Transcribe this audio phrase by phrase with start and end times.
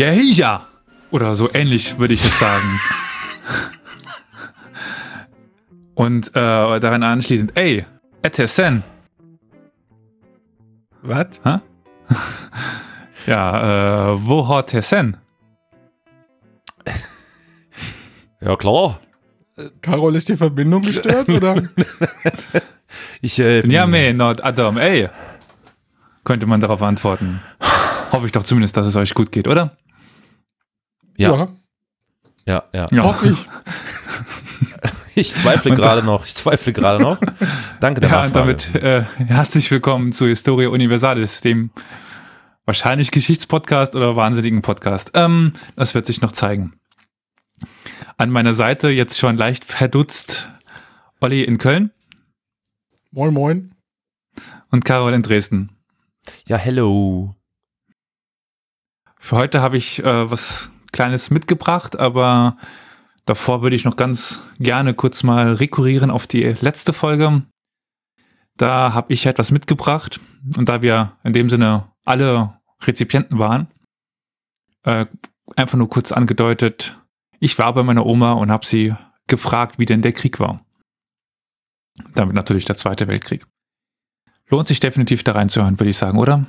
[0.00, 0.66] Ja, ja.
[1.10, 2.80] Oder so ähnlich würde ich jetzt sagen.
[5.94, 7.84] Und äh, daran anschließend, ey,
[8.22, 8.82] Etesen.
[11.02, 11.26] Was?
[13.26, 15.18] Ja, äh, wo hat Tessen?
[18.40, 19.00] Ja, klar.
[19.82, 21.62] Carol, ist die Verbindung gestört, oder?
[23.20, 25.10] Ich, äh, Ja, me, not Adam, ey.
[26.24, 27.42] Könnte man darauf antworten.
[28.12, 29.76] Hoffe ich doch zumindest, dass es euch gut geht, oder?
[31.20, 31.48] Ja.
[32.46, 32.86] ja, ja.
[32.90, 33.02] Ja.
[33.04, 33.46] Hoffe ich.
[35.16, 36.24] Ich zweifle gerade noch.
[36.24, 37.18] Ich zweifle gerade noch.
[37.80, 38.56] Danke der Ja, und Nachfrage.
[38.72, 41.72] damit äh, herzlich willkommen zu Historia Universalis, dem
[42.64, 45.10] wahrscheinlich Geschichtspodcast oder wahnsinnigen Podcast.
[45.12, 46.72] Ähm, das wird sich noch zeigen.
[48.16, 50.48] An meiner Seite jetzt schon leicht verdutzt
[51.20, 51.90] Olli in Köln
[53.10, 53.74] Moin, moin.
[54.70, 55.76] und Carol in Dresden.
[56.46, 57.34] Ja, hello.
[59.18, 62.56] Für heute habe ich äh, was Kleines mitgebracht, aber
[63.24, 67.42] davor würde ich noch ganz gerne kurz mal rekurrieren auf die letzte Folge.
[68.56, 70.20] Da habe ich etwas mitgebracht
[70.56, 73.68] und da wir in dem Sinne alle Rezipienten waren,
[74.82, 75.06] äh,
[75.56, 76.98] einfach nur kurz angedeutet,
[77.38, 78.94] ich war bei meiner Oma und habe sie
[79.26, 80.64] gefragt, wie denn der Krieg war.
[82.14, 83.46] Damit natürlich der Zweite Weltkrieg.
[84.48, 86.46] Lohnt sich definitiv da reinzuhören, würde ich sagen, oder?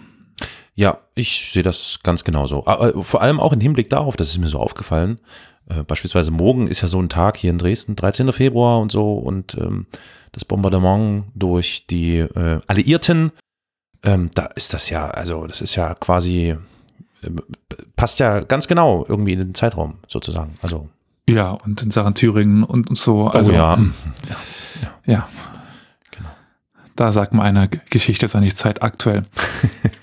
[0.76, 2.66] Ja, ich sehe das ganz genauso.
[2.66, 5.20] Aber vor allem auch im Hinblick darauf, das ist mir so aufgefallen.
[5.70, 8.32] Äh, beispielsweise morgen ist ja so ein Tag hier in Dresden, 13.
[8.34, 9.86] Februar und so, und ähm,
[10.32, 13.32] das Bombardement durch die äh, Alliierten,
[14.04, 16.56] ähm, da ist das ja, also das ist ja quasi,
[17.24, 17.42] ähm,
[17.96, 20.56] passt ja ganz genau irgendwie in den Zeitraum sozusagen.
[20.62, 20.90] Also,
[21.30, 23.28] Ja, und in Sachen Thüringen und, und so.
[23.28, 23.76] Also, oh ja.
[23.76, 23.94] hm,
[25.06, 25.30] ja.
[26.10, 26.30] Genau.
[26.96, 29.24] Da sagt man einer, Geschichte ist eigentlich zeitaktuell.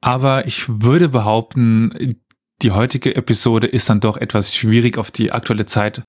[0.00, 2.16] Aber ich würde behaupten,
[2.62, 6.02] die heutige Episode ist dann doch etwas schwierig auf die aktuelle Zeit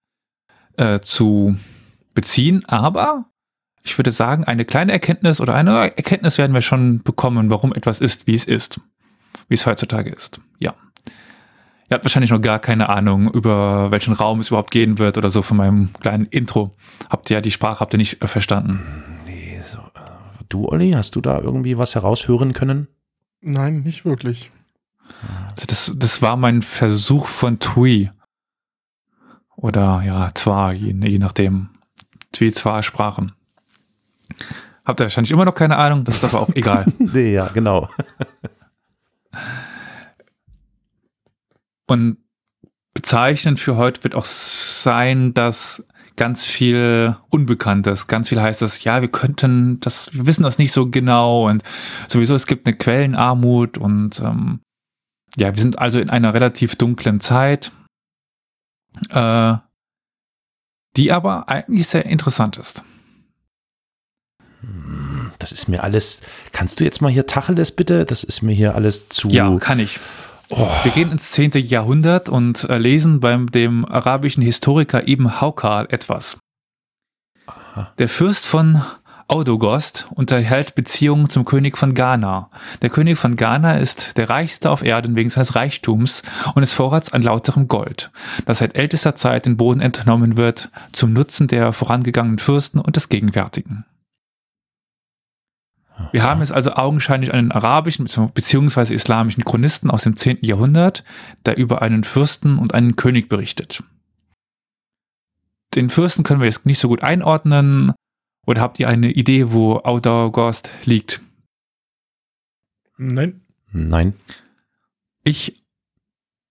[0.78, 1.58] äh, zu
[2.14, 2.64] beziehen.
[2.68, 3.26] Aber
[3.84, 8.00] ich würde sagen, eine kleine Erkenntnis oder eine Erkenntnis werden wir schon bekommen, warum etwas
[8.00, 8.80] ist, wie es ist.
[9.48, 10.42] Wie es heutzutage ist.
[10.60, 10.74] Ja.
[11.90, 15.32] Ihr habt wahrscheinlich noch gar keine Ahnung, über welchen Raum es überhaupt gehen wird oder
[15.32, 16.76] so von meinem kleinen Intro.
[17.10, 18.80] Habt ihr ja die Sprache, habt ihr nicht äh, verstanden.
[19.26, 22.88] nee, so, äh, du, Olli, hast du da irgendwie was heraushören können?
[23.42, 24.52] Nein, nicht wirklich.
[25.52, 28.12] Also das, das war mein Versuch von Tui.
[29.56, 31.70] Oder ja, zwar, je, je nachdem.
[32.32, 33.34] Tui, zwar Sprachen.
[34.86, 36.86] Habt ihr wahrscheinlich immer noch keine Ahnung, das ist aber auch egal.
[37.00, 37.90] Nee, ja, genau.
[41.88, 42.18] Und
[42.94, 45.86] bezeichnend für heute wird auch sein, dass
[46.20, 50.74] ganz viel Unbekanntes, ganz viel heißt es, ja, wir könnten das, wir wissen das nicht
[50.74, 51.64] so genau und
[52.10, 54.60] sowieso es gibt eine Quellenarmut und ähm,
[55.38, 57.72] ja, wir sind also in einer relativ dunklen Zeit,
[59.12, 59.54] äh,
[60.98, 62.84] die aber eigentlich sehr interessant ist.
[64.60, 66.20] Hm, Das ist mir alles.
[66.52, 68.06] Kannst du jetzt mal hier Tacheles bitte?
[68.06, 69.30] Das ist mir hier alles zu.
[69.30, 70.02] Ja, kann ich.
[70.52, 71.52] Oh, Wir gehen ins 10.
[71.56, 76.40] Jahrhundert und äh, lesen beim dem arabischen Historiker Ibn Haukar etwas.
[77.46, 77.94] aha.
[78.00, 78.82] Der Fürst von
[79.28, 82.50] Audogost unterhält Beziehungen zum König von Ghana.
[82.82, 86.24] Der König von Ghana ist der reichste auf Erden wegen seines Reichtums
[86.56, 88.10] und des Vorrats an lauterem Gold,
[88.48, 93.10] das seit ältester Zeit den Boden entnommen wird, zum Nutzen der vorangegangenen Fürsten und des
[93.10, 93.86] Gegenwärtigen.
[96.12, 98.94] Wir haben jetzt also augenscheinlich einen arabischen bzw.
[98.94, 100.40] islamischen Chronisten aus dem 10.
[100.42, 101.04] Jahrhundert,
[101.46, 103.84] der über einen Fürsten und einen König berichtet.
[105.76, 107.94] Den Fürsten können wir jetzt nicht so gut einordnen.
[108.48, 111.22] Oder habt ihr eine Idee, wo Audogost liegt?
[112.98, 113.42] Nein.
[113.72, 114.16] Nein.
[115.24, 115.56] Ich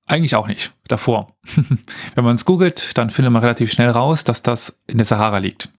[0.07, 0.73] eigentlich auch nicht.
[0.87, 1.37] Davor.
[2.15, 5.39] Wenn man es googelt, dann findet man relativ schnell raus, dass das in der Sahara
[5.39, 5.71] liegt.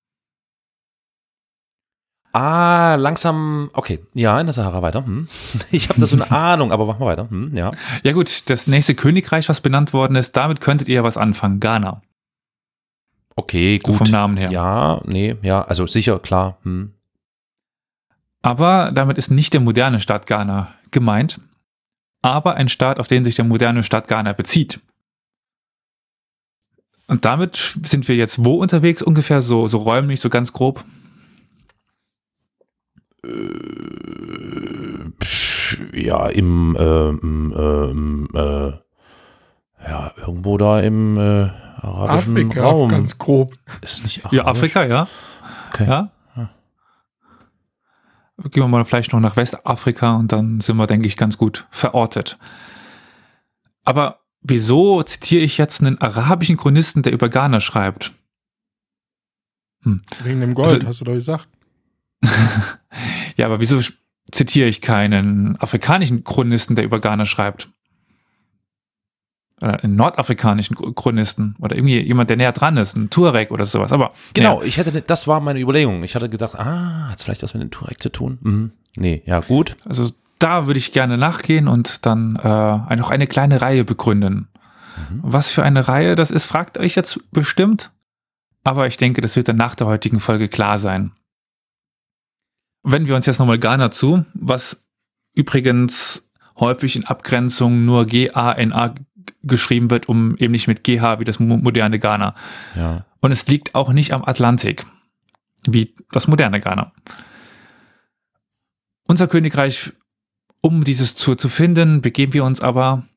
[2.31, 3.69] Ah, langsam.
[3.73, 3.99] Okay.
[4.13, 5.05] Ja, in der Sahara weiter.
[5.05, 5.27] Hm.
[5.71, 7.29] Ich habe da so eine Ahnung, aber machen wir weiter.
[7.29, 7.71] Hm, ja.
[8.03, 11.59] Ja gut, das nächste Königreich, was benannt worden ist, damit könntet ihr was anfangen.
[11.59, 12.01] Ghana.
[13.35, 13.97] Okay, So gut.
[13.99, 14.51] vom Namen her.
[14.51, 16.57] Ja, nee, ja, also sicher, klar.
[16.63, 16.93] Hm.
[18.41, 21.39] Aber damit ist nicht der moderne Staat Ghana gemeint,
[22.21, 24.81] aber ein Staat, auf den sich der moderne Staat Ghana bezieht.
[27.07, 29.01] Und damit sind wir jetzt wo unterwegs?
[29.01, 30.85] Ungefähr so, so räumlich, so ganz grob.
[33.25, 34.80] Äh,
[35.94, 38.74] ja, im, äh, im, äh, äh,
[39.88, 41.50] ja, irgendwo da im äh,
[41.81, 42.89] arabischen Afrika, Raum.
[42.89, 43.54] ganz grob.
[43.81, 45.07] Ist nicht Ja, Afrika, ja.
[45.69, 45.88] Okay.
[45.88, 46.12] ja.
[46.36, 46.50] Ja.
[48.50, 51.68] gehen wir mal vielleicht noch nach Westafrika und dann sind wir, denke ich, ganz gut
[51.72, 52.38] verortet.
[53.83, 58.13] Aber wieso zitiere ich jetzt einen arabischen Chronisten, der über Ghana schreibt?
[59.83, 60.01] Hm.
[60.24, 61.48] Wegen dem Gold, also, hast du doch gesagt.
[63.38, 63.81] ja, aber wieso
[64.31, 67.69] zitiere ich keinen afrikanischen Chronisten, der über Ghana schreibt?
[69.62, 73.92] Oder einen nordafrikanischen Chronisten oder irgendwie jemand, der näher dran ist, ein Tuareg oder sowas.
[73.92, 74.68] Aber genau, ja.
[74.68, 76.04] ich hätte, das war meine Überlegung.
[76.04, 78.38] Ich hatte gedacht, ah, hat es vielleicht was mit dem Tuareg zu tun?
[78.42, 78.72] Mhm.
[78.95, 79.75] Nee, ja, gut.
[79.86, 84.48] Also da würde ich gerne nachgehen und dann äh, noch eine kleine Reihe begründen.
[85.10, 85.19] Mhm.
[85.22, 87.92] Was für eine Reihe das ist, fragt euch jetzt bestimmt.
[88.63, 91.12] Aber ich denke, das wird dann nach der heutigen Folge klar sein.
[92.83, 94.85] Wenden wir uns jetzt nochmal Ghana zu, was
[95.33, 98.95] übrigens häufig in Abgrenzung nur G-A-N-A
[99.43, 102.35] geschrieben wird, um eben nicht mit GH wie das moderne Ghana.
[102.75, 103.05] Ja.
[103.21, 104.85] Und es liegt auch nicht am Atlantik,
[105.65, 106.91] wie das moderne Ghana.
[109.07, 109.91] Unser Königreich,
[110.61, 113.07] um dieses zu, zu finden, begeben wir uns aber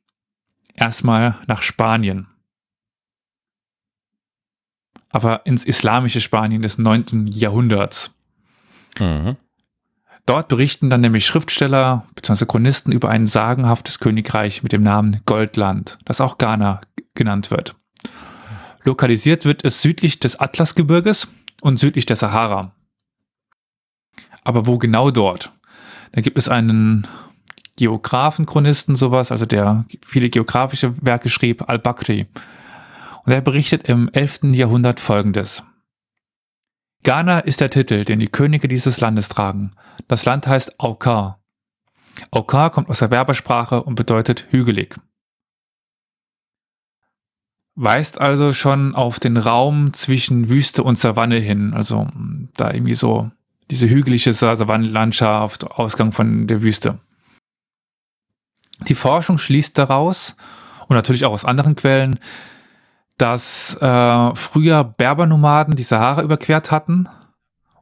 [0.74, 2.28] erstmal nach Spanien.
[5.10, 7.26] Aber ins islamische Spanien des 9.
[7.26, 8.14] Jahrhunderts.
[8.98, 9.36] Mhm.
[10.26, 12.46] Dort berichten dann nämlich Schriftsteller bzw.
[12.46, 16.80] Chronisten über ein sagenhaftes Königreich mit dem Namen Goldland, das auch Ghana
[17.14, 17.74] genannt wird.
[18.84, 21.28] Lokalisiert wird es südlich des Atlasgebirges
[21.60, 22.74] und südlich der Sahara.
[24.44, 25.52] Aber wo genau dort?
[26.12, 27.06] Da gibt es einen
[27.76, 32.26] Geographen-Chronisten, sowas, also der viele geografische Werke schrieb, Al-Bakri.
[33.24, 34.40] Und er berichtet im 11.
[34.52, 35.64] Jahrhundert folgendes.
[37.02, 39.72] Ghana ist der Titel, den die Könige dieses Landes tragen.
[40.06, 41.42] Das Land heißt Aukar.
[42.30, 44.96] Aukar kommt aus der Berbersprache und bedeutet hügelig.
[47.74, 52.06] Weist also schon auf den Raum zwischen Wüste und Savanne hin, also
[52.56, 53.30] da irgendwie so
[53.70, 56.98] diese hügelige Savannenlandschaft, Ausgang von der Wüste.
[58.86, 60.36] Die Forschung schließt daraus
[60.88, 62.18] und natürlich auch aus anderen Quellen,
[63.22, 67.08] dass äh, früher Berbernomaden die Sahara überquert hatten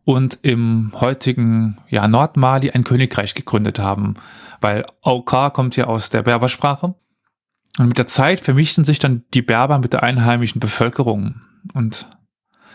[0.04, 4.16] und im heutigen ja, Nordmali ein Königreich gegründet haben,
[4.60, 6.94] weil Aukar kommt ja aus der Berbersprache.
[7.78, 11.40] Und mit der Zeit vermischten sich dann die Berber mit der einheimischen Bevölkerung.
[11.72, 12.06] Und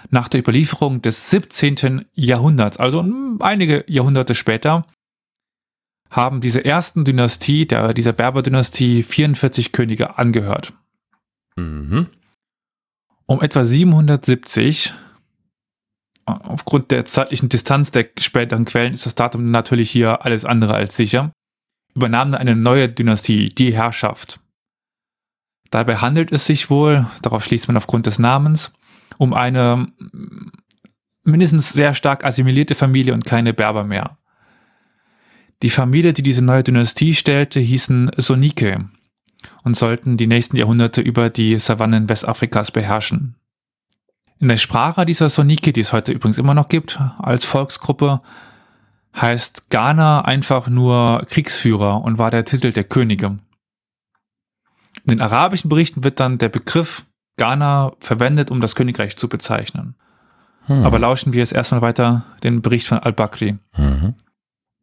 [0.09, 2.05] nach der Überlieferung des 17.
[2.15, 3.05] Jahrhunderts, also
[3.41, 4.87] einige Jahrhunderte später,
[6.09, 10.73] haben diese ersten Dynastie, der, dieser Berber-Dynastie, 44 Könige angehört.
[11.57, 12.07] Mhm.
[13.27, 14.93] Um etwa 770,
[16.25, 20.95] aufgrund der zeitlichen Distanz der späteren Quellen ist das Datum natürlich hier alles andere als
[20.95, 21.31] sicher,
[21.95, 24.39] übernahm eine neue Dynastie die Herrschaft.
[25.71, 28.71] Dabei handelt es sich wohl, darauf schließt man aufgrund des Namens,
[29.17, 29.87] um eine
[31.23, 34.19] mindestens sehr stark assimilierte Familie und keine Berber mehr.
[35.63, 38.89] Die Familie, die diese neue Dynastie stellte, hießen Sonike
[39.63, 43.35] und sollten die nächsten Jahrhunderte über die Savannen Westafrikas beherrschen.
[44.39, 48.21] In der Sprache dieser Sonike, die es heute übrigens immer noch gibt, als Volksgruppe,
[49.15, 53.37] heißt Ghana einfach nur Kriegsführer und war der Titel der Könige.
[55.05, 57.05] In den arabischen Berichten wird dann der Begriff
[57.37, 59.95] Ghana verwendet, um das Königreich zu bezeichnen.
[60.67, 60.83] Hm.
[60.83, 63.57] Aber lauschen wir jetzt erstmal weiter den Bericht von al-Bakri.
[63.77, 64.15] Mhm.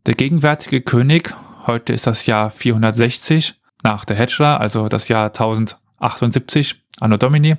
[0.06, 1.34] Der gegenwärtige König,
[1.66, 7.56] heute ist das Jahr 460, nach der Hedra, also das Jahr 1078, Anno Domini,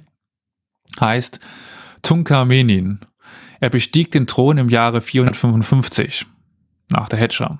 [1.00, 1.39] heißt
[2.01, 3.00] Tunka Menin.
[3.60, 6.25] Er bestieg den Thron im Jahre 455
[6.89, 7.60] nach der Hedra.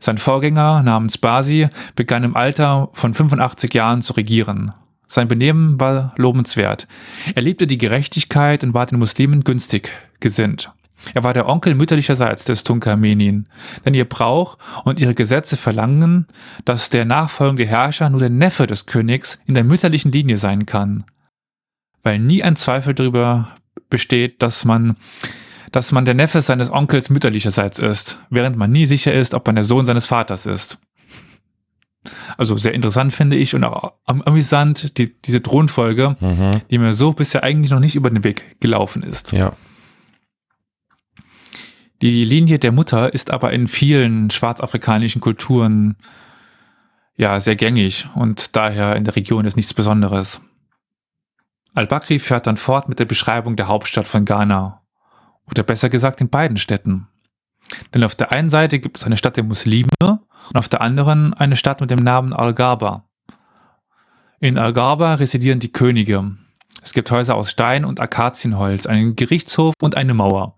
[0.00, 4.72] Sein Vorgänger namens Basi begann im Alter von 85 Jahren zu regieren.
[5.08, 6.88] Sein Benehmen war lobenswert.
[7.34, 10.72] Er liebte die Gerechtigkeit und war den Muslimen günstig gesinnt.
[11.14, 13.48] Er war der Onkel mütterlicherseits des Tunkarmenin,
[13.84, 16.26] denn ihr Brauch und ihre Gesetze verlangen,
[16.64, 21.04] dass der nachfolgende Herrscher nur der Neffe des Königs in der mütterlichen Linie sein kann.
[22.02, 23.56] Weil nie ein Zweifel darüber
[23.90, 24.96] besteht, dass man,
[25.72, 29.56] dass man der Neffe seines Onkels mütterlicherseits ist, während man nie sicher ist, ob man
[29.56, 30.78] der Sohn seines Vaters ist.
[32.36, 36.50] Also sehr interessant finde ich und auch amüsant, die, diese Thronfolge, mhm.
[36.70, 39.32] die mir so bisher eigentlich noch nicht über den Weg gelaufen ist.
[39.32, 39.52] Ja.
[42.02, 45.96] Die Linie der Mutter ist aber in vielen schwarzafrikanischen Kulturen
[47.16, 50.40] ja sehr gängig und daher in der Region ist nichts Besonderes.
[51.74, 54.82] Al-Bakri fährt dann fort mit der Beschreibung der Hauptstadt von Ghana.
[55.50, 57.08] Oder besser gesagt in beiden Städten.
[57.94, 61.34] Denn auf der einen Seite gibt es eine Stadt der Muslime und auf der anderen
[61.34, 63.08] eine Stadt mit dem Namen Al-Gaba.
[64.40, 66.36] In Al-Gaba residieren die Könige.
[66.82, 70.56] Es gibt Häuser aus Stein und Akazienholz, einen Gerichtshof und eine Mauer.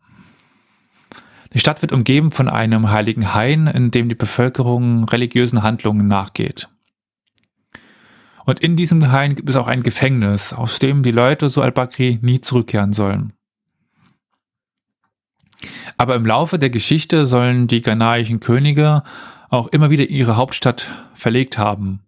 [1.54, 6.68] Die Stadt wird umgeben von einem heiligen Hain, in dem die Bevölkerung religiösen Handlungen nachgeht.
[8.44, 12.18] Und in diesem Hain gibt es auch ein Gefängnis, aus dem die Leute, so al-Bakri,
[12.22, 13.32] nie zurückkehren sollen.
[15.96, 19.02] Aber im Laufe der Geschichte sollen die ghanaischen Könige
[19.50, 22.00] auch immer wieder ihre Hauptstadt verlegt haben.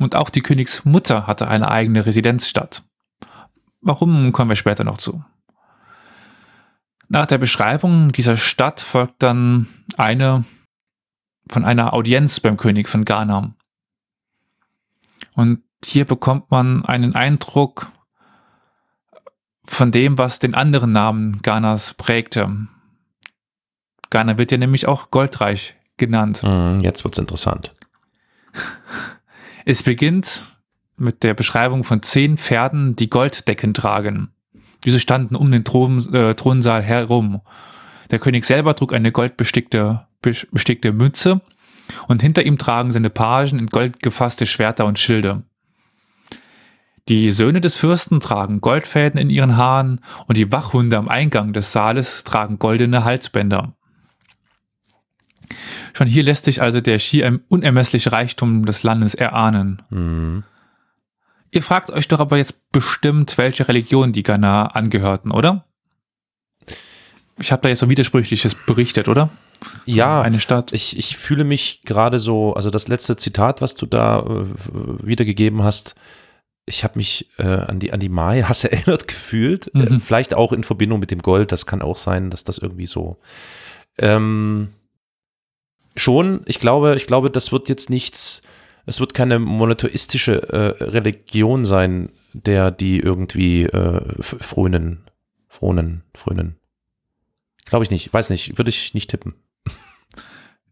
[0.00, 2.82] Und auch die Königsmutter hatte eine eigene Residenzstadt.
[3.80, 5.24] Warum kommen wir später noch zu.
[7.12, 10.44] Nach der Beschreibung dieser Stadt folgt dann eine
[11.50, 13.52] von einer Audienz beim König von Ghana.
[15.34, 17.90] Und hier bekommt man einen Eindruck
[19.66, 22.68] von dem, was den anderen Namen Ghanas prägte.
[24.10, 26.44] Ghana wird ja nämlich auch goldreich genannt.
[26.44, 27.74] Mhm, jetzt wird's interessant.
[29.66, 30.46] Es beginnt
[30.96, 34.32] mit der Beschreibung von zehn Pferden, die Golddecken tragen.
[34.84, 37.40] Diese standen um den Thron, äh, Thronsaal herum.
[38.10, 41.40] Der König selber trug eine goldbestickte bestickte Mütze
[42.06, 45.42] und hinter ihm tragen seine Pagen in Gold gefasste Schwerter und Schilde.
[47.08, 51.72] Die Söhne des Fürsten tragen Goldfäden in ihren Haaren und die Wachhunde am Eingang des
[51.72, 53.74] Saales tragen goldene Halsbänder.
[55.92, 59.82] Schon hier lässt sich also der schier unermessliche Reichtum des Landes erahnen.
[59.90, 60.44] Mhm.
[61.52, 65.64] Ihr fragt euch doch aber jetzt bestimmt, welche Religion die Ghana angehörten, oder?
[67.38, 69.30] Ich habe da jetzt so widersprüchliches berichtet, oder?
[69.84, 70.72] Ja, eine Stadt.
[70.72, 74.46] Ich, ich fühle mich gerade so, also das letzte Zitat, was du da äh,
[75.06, 75.96] wiedergegeben hast,
[76.66, 79.70] ich habe mich äh, an die an die Mai-Hasse erinnert gefühlt.
[79.74, 79.96] Äh, mhm.
[79.96, 81.52] Äh, vielleicht auch in Verbindung mit dem Gold.
[81.52, 83.18] Das kann auch sein, dass das irgendwie so.
[83.98, 84.68] Ähm,
[85.96, 88.42] schon, ich glaube, ich glaube, das wird jetzt nichts,
[88.86, 95.04] es wird keine monotheistische äh, Religion sein, der die irgendwie äh, frönen,
[95.48, 96.56] fronen, frönen.
[97.66, 99.34] Glaube ich nicht, weiß nicht, würde ich nicht tippen.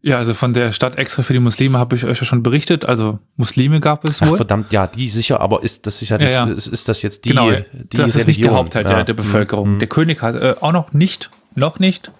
[0.01, 2.85] Ja, also von der Stadt extra für die Muslime habe ich euch ja schon berichtet.
[2.85, 4.29] Also Muslime gab es wohl.
[4.31, 6.45] Ach, verdammt, ja, die sicher, aber ist das sicher, ja, ja.
[6.45, 7.65] Ist, ist, das jetzt die, genau, die das
[7.99, 8.19] Religion?
[8.19, 8.89] ist nicht der Hauptteil ja.
[8.89, 9.73] der, der, Bevölkerung.
[9.73, 9.79] Mhm.
[9.79, 12.11] Der König hat äh, auch noch nicht, noch nicht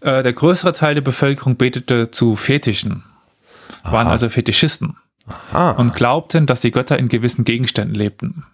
[0.00, 3.04] äh, der größere Teil der Bevölkerung betete zu Fetischen,
[3.86, 3.92] Aha.
[3.92, 5.72] waren also Fetischisten Aha.
[5.72, 8.44] und glaubten, dass die Götter in gewissen Gegenständen lebten.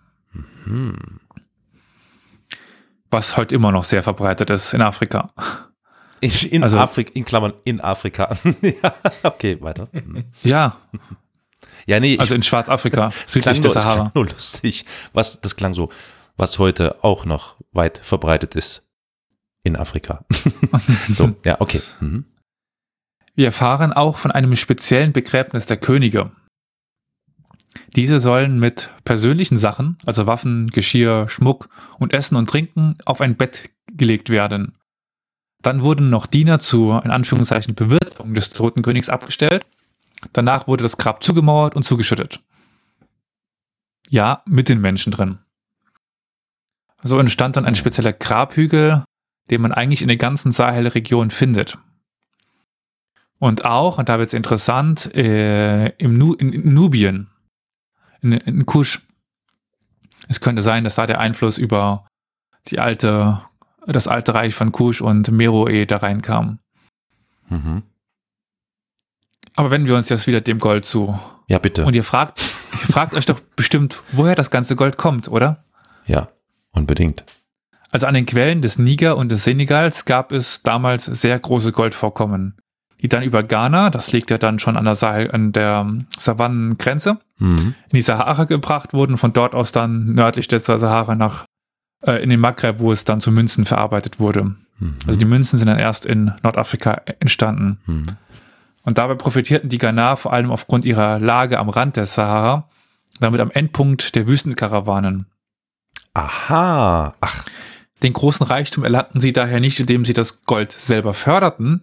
[0.64, 1.20] Mhm.
[3.10, 5.30] Was heute immer noch sehr verbreitet ist in Afrika.
[6.20, 8.36] In, also, Afrika, in Klammern, in Afrika.
[8.62, 9.88] ja, okay, weiter.
[9.92, 10.24] Mhm.
[10.42, 10.78] Ja.
[11.84, 12.16] Ja, nee.
[12.16, 14.04] Also in Schwarzafrika, südlich der Sahara.
[14.04, 14.86] Das klang nur lustig.
[15.14, 15.90] Was, das klang so,
[16.36, 18.88] was heute auch noch weit verbreitet ist
[19.64, 20.24] in Afrika.
[21.12, 21.82] so, ja, okay.
[21.98, 22.24] Mhm.
[23.34, 26.32] Wir erfahren auch von einem speziellen Begräbnis der Könige.
[27.96, 33.36] Diese sollen mit persönlichen Sachen, also Waffen, Geschirr, Schmuck und Essen und Trinken, auf ein
[33.36, 34.76] Bett gelegt werden.
[35.62, 39.64] Dann wurden noch Diener zur, in Anführungszeichen, Bewirtung des toten Königs abgestellt.
[40.32, 42.42] Danach wurde das Grab zugemauert und zugeschüttet.
[44.08, 45.38] Ja, mit den Menschen drin.
[47.02, 49.04] So entstand dann ein spezieller Grabhügel,
[49.50, 51.78] den man eigentlich in der ganzen Sahelregion findet.
[53.42, 57.28] Und auch, und da wird es interessant, äh, im nu in Nubien,
[58.20, 59.02] in, in Kusch.
[60.28, 62.06] Es könnte sein, dass da der Einfluss über
[62.68, 63.42] die alte,
[63.84, 66.60] das alte Reich von Kusch und Meroe da reinkam.
[67.48, 67.82] Mhm.
[69.56, 71.18] Aber wenden wir uns jetzt wieder dem Gold zu.
[71.48, 71.84] Ja, bitte.
[71.84, 72.40] Und ihr fragt,
[72.74, 75.64] ihr fragt euch doch bestimmt, woher das ganze Gold kommt, oder?
[76.06, 76.28] Ja,
[76.70, 77.24] unbedingt.
[77.90, 82.61] Also an den Quellen des Niger und des Senegals gab es damals sehr große Goldvorkommen,
[83.02, 87.18] die dann über Ghana, das liegt ja dann schon an der, Sahel, an der Savannengrenze,
[87.38, 87.74] mhm.
[87.88, 91.44] in die Sahara gebracht wurden, von dort aus dann nördlich der Sahara nach
[92.02, 94.54] äh, in den Maghreb, wo es dann zu Münzen verarbeitet wurde.
[94.78, 94.96] Mhm.
[95.06, 97.80] Also die Münzen sind dann erst in Nordafrika entstanden.
[97.86, 98.04] Mhm.
[98.84, 102.68] Und dabei profitierten die Ghana vor allem aufgrund ihrer Lage am Rand der Sahara,
[103.18, 105.26] damit am Endpunkt der Wüstenkarawanen.
[106.14, 107.44] Aha, ach.
[108.02, 111.82] Den großen Reichtum erlangten sie daher nicht, indem sie das Gold selber förderten,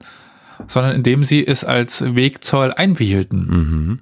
[0.68, 3.48] sondern indem sie es als Wegzoll einbehielten.
[3.48, 4.02] Mhm.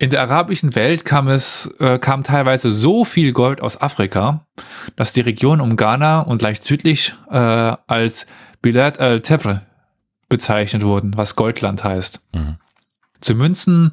[0.00, 4.46] In der arabischen Welt kam es, äh, kam teilweise so viel Gold aus Afrika,
[4.94, 8.26] dass die Region um Ghana und leicht südlich äh, als
[8.62, 9.62] Bilad al-Tebre
[10.28, 12.20] bezeichnet wurden, was Goldland heißt.
[12.32, 12.56] Mhm.
[13.20, 13.90] Zu Münzen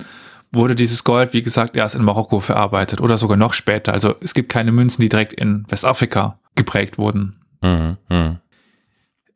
[0.51, 3.93] wurde dieses Gold, wie gesagt, erst in Marokko verarbeitet oder sogar noch später.
[3.93, 7.41] Also es gibt keine Münzen, die direkt in Westafrika geprägt wurden.
[7.61, 8.39] Mhm, mh.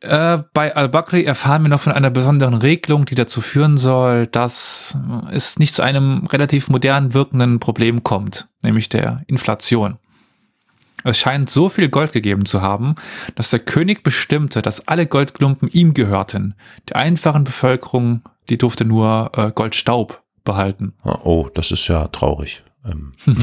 [0.01, 4.97] Äh, bei Al-Bakri erfahren wir noch von einer besonderen Regelung, die dazu führen soll, dass
[5.31, 9.97] es nicht zu einem relativ modern wirkenden Problem kommt, nämlich der Inflation.
[11.03, 12.95] Es scheint so viel Gold gegeben zu haben,
[13.35, 16.55] dass der König bestimmte, dass alle Goldklumpen ihm gehörten.
[16.89, 20.93] Die einfachen Bevölkerung, die durfte nur äh, Goldstaub behalten.
[21.03, 22.63] Oh, das ist ja traurig.
[22.85, 23.13] Ähm.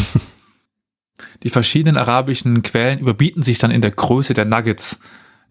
[1.42, 5.00] Die verschiedenen arabischen Quellen überbieten sich dann in der Größe der Nuggets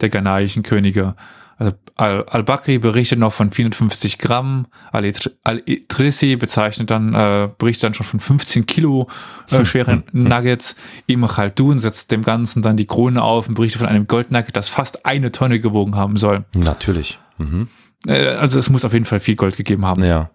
[0.02, 1.16] der ghanaischen Könige.
[1.58, 8.20] Also Al-Bakri berichtet noch von 450 Gramm, Al-Idrisi bezeichnet dann, äh, berichtet dann schon von
[8.20, 9.08] 15 Kilo
[9.52, 10.76] äh, schweren Nuggets.
[11.08, 14.68] Ibn Khaldun setzt dem Ganzen dann die Krone auf und berichtet von einem Goldnugget, das
[14.68, 16.44] fast eine Tonne gewogen haben soll.
[16.54, 17.20] Natürlich.
[17.38, 17.70] Mhm.
[18.06, 20.04] Äh, also es muss auf jeden Fall viel Gold gegeben haben.
[20.04, 20.32] Ja.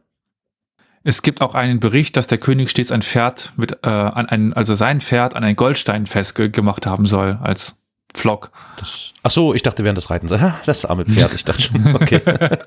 [1.03, 4.53] Es gibt auch einen Bericht, dass der König stets ein Pferd mit, äh, an ein,
[4.53, 7.80] also sein Pferd an einen Goldstein festgemacht haben soll, als
[8.15, 8.51] Flock.
[8.77, 10.35] Das, ach so, ich dachte während des Reitens,
[10.67, 12.21] das arme Pferd, ich dachte schon, okay.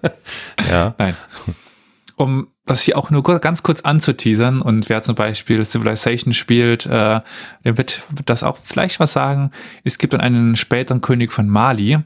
[0.70, 0.96] ja.
[0.98, 1.16] Nein.
[2.16, 7.20] Um das hier auch nur ganz kurz anzuteasern und wer zum Beispiel Civilization spielt, äh,
[7.66, 9.52] der wird, das auch vielleicht was sagen.
[9.84, 12.00] Es gibt dann einen späteren König von Mali,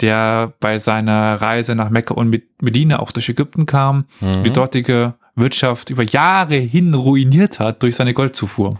[0.00, 4.42] der bei seiner Reise nach Mekka und Medina auch durch Ägypten kam, mhm.
[4.44, 8.78] die dortige Wirtschaft über Jahre hin ruiniert hat durch seine Goldzufuhr.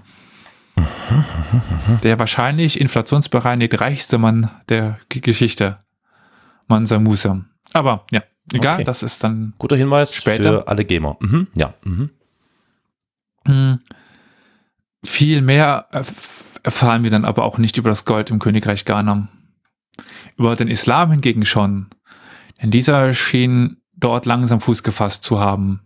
[2.02, 5.78] Der wahrscheinlich inflationsbereinigt reichste Mann der Geschichte.
[6.68, 7.44] Mansa Musa.
[7.72, 8.22] Aber ja,
[8.52, 8.84] egal, okay.
[8.84, 9.54] das ist dann.
[9.58, 10.62] Guter Hinweis später.
[10.62, 11.16] für alle Gamer.
[11.20, 11.74] Mhm, ja.
[11.84, 12.10] Mhm.
[13.46, 13.80] Hm.
[15.04, 15.86] Viel mehr
[16.62, 19.28] erfahren wir dann aber auch nicht über das Gold im Königreich Ghana.
[20.36, 21.86] Über den Islam hingegen schon.
[22.60, 25.80] Denn dieser schien dort langsam Fuß gefasst zu haben.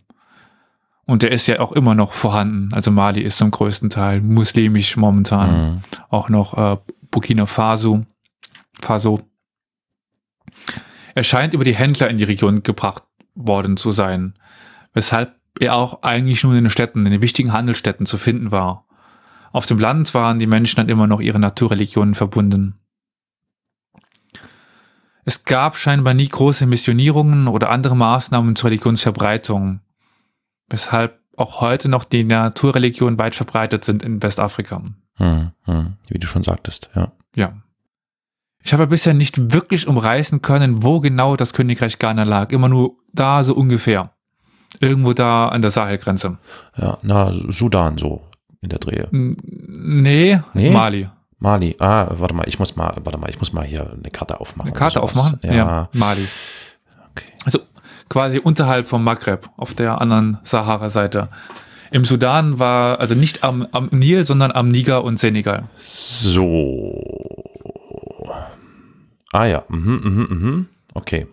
[1.05, 2.73] Und der ist ja auch immer noch vorhanden.
[2.73, 5.73] Also Mali ist zum größten Teil muslimisch momentan.
[5.73, 5.81] Mhm.
[6.09, 6.77] Auch noch äh,
[7.11, 8.05] Burkina Faso.
[8.81, 9.21] Faso.
[11.13, 13.03] Er scheint über die Händler in die Region gebracht
[13.35, 14.33] worden zu sein.
[14.93, 18.85] Weshalb er auch eigentlich nur in den Städten, in den wichtigen Handelsstädten zu finden war.
[19.51, 22.79] Auf dem Land waren die Menschen dann immer noch ihre Naturreligionen verbunden.
[25.23, 29.79] Es gab scheinbar nie große Missionierungen oder andere Maßnahmen zur Religionsverbreitung
[30.69, 34.81] weshalb auch heute noch die Naturreligionen weit verbreitet sind in Westafrika.
[35.15, 37.11] Hm, hm, wie du schon sagtest, ja.
[37.35, 37.53] Ja.
[38.63, 42.51] Ich habe bisher nicht wirklich umreißen können, wo genau das Königreich Ghana lag.
[42.51, 44.11] Immer nur da so ungefähr.
[44.79, 46.39] Irgendwo da an der Sahelgrenze.
[46.75, 48.23] Ja, na, Sudan so
[48.61, 49.07] in der Drehe.
[49.11, 50.69] Nee, nee?
[50.71, 51.09] Mali.
[51.37, 51.75] Mali.
[51.79, 54.71] Ah, warte mal, ich muss mal, warte mal, ich muss mal hier eine Karte aufmachen.
[54.71, 55.39] Eine Karte aufmachen?
[55.43, 55.53] Ja.
[55.53, 56.27] ja, Mali.
[57.11, 57.31] Okay.
[57.45, 57.59] Also
[58.09, 61.29] quasi unterhalb vom Maghreb, auf der anderen Sahara-Seite.
[61.91, 65.69] Im Sudan war, also nicht am, am Nil, sondern am Niger und Senegal.
[65.77, 67.01] So.
[69.31, 70.69] Ah ja, mhm, mhm, mhm.
[70.93, 71.27] Okay.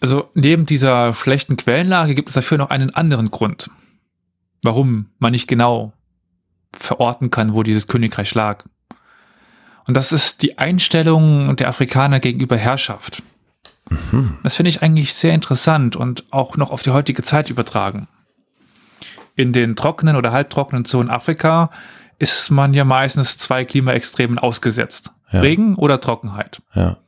[0.00, 3.70] Also neben dieser schlechten Quellenlage gibt es dafür noch einen anderen Grund,
[4.62, 5.92] warum man nicht genau
[6.72, 8.64] verorten kann, wo dieses Königreich lag.
[9.86, 13.22] Und das ist die Einstellung der Afrikaner gegenüber Herrschaft.
[13.90, 14.38] Mhm.
[14.42, 18.08] Das finde ich eigentlich sehr interessant und auch noch auf die heutige Zeit übertragen.
[19.36, 21.70] In den trockenen oder halbtrockenen Zonen Afrika
[22.18, 25.10] ist man ja meistens zwei Klimaextremen ausgesetzt.
[25.32, 25.40] Ja.
[25.40, 26.62] Regen oder Trockenheit.
[26.74, 26.98] Ja.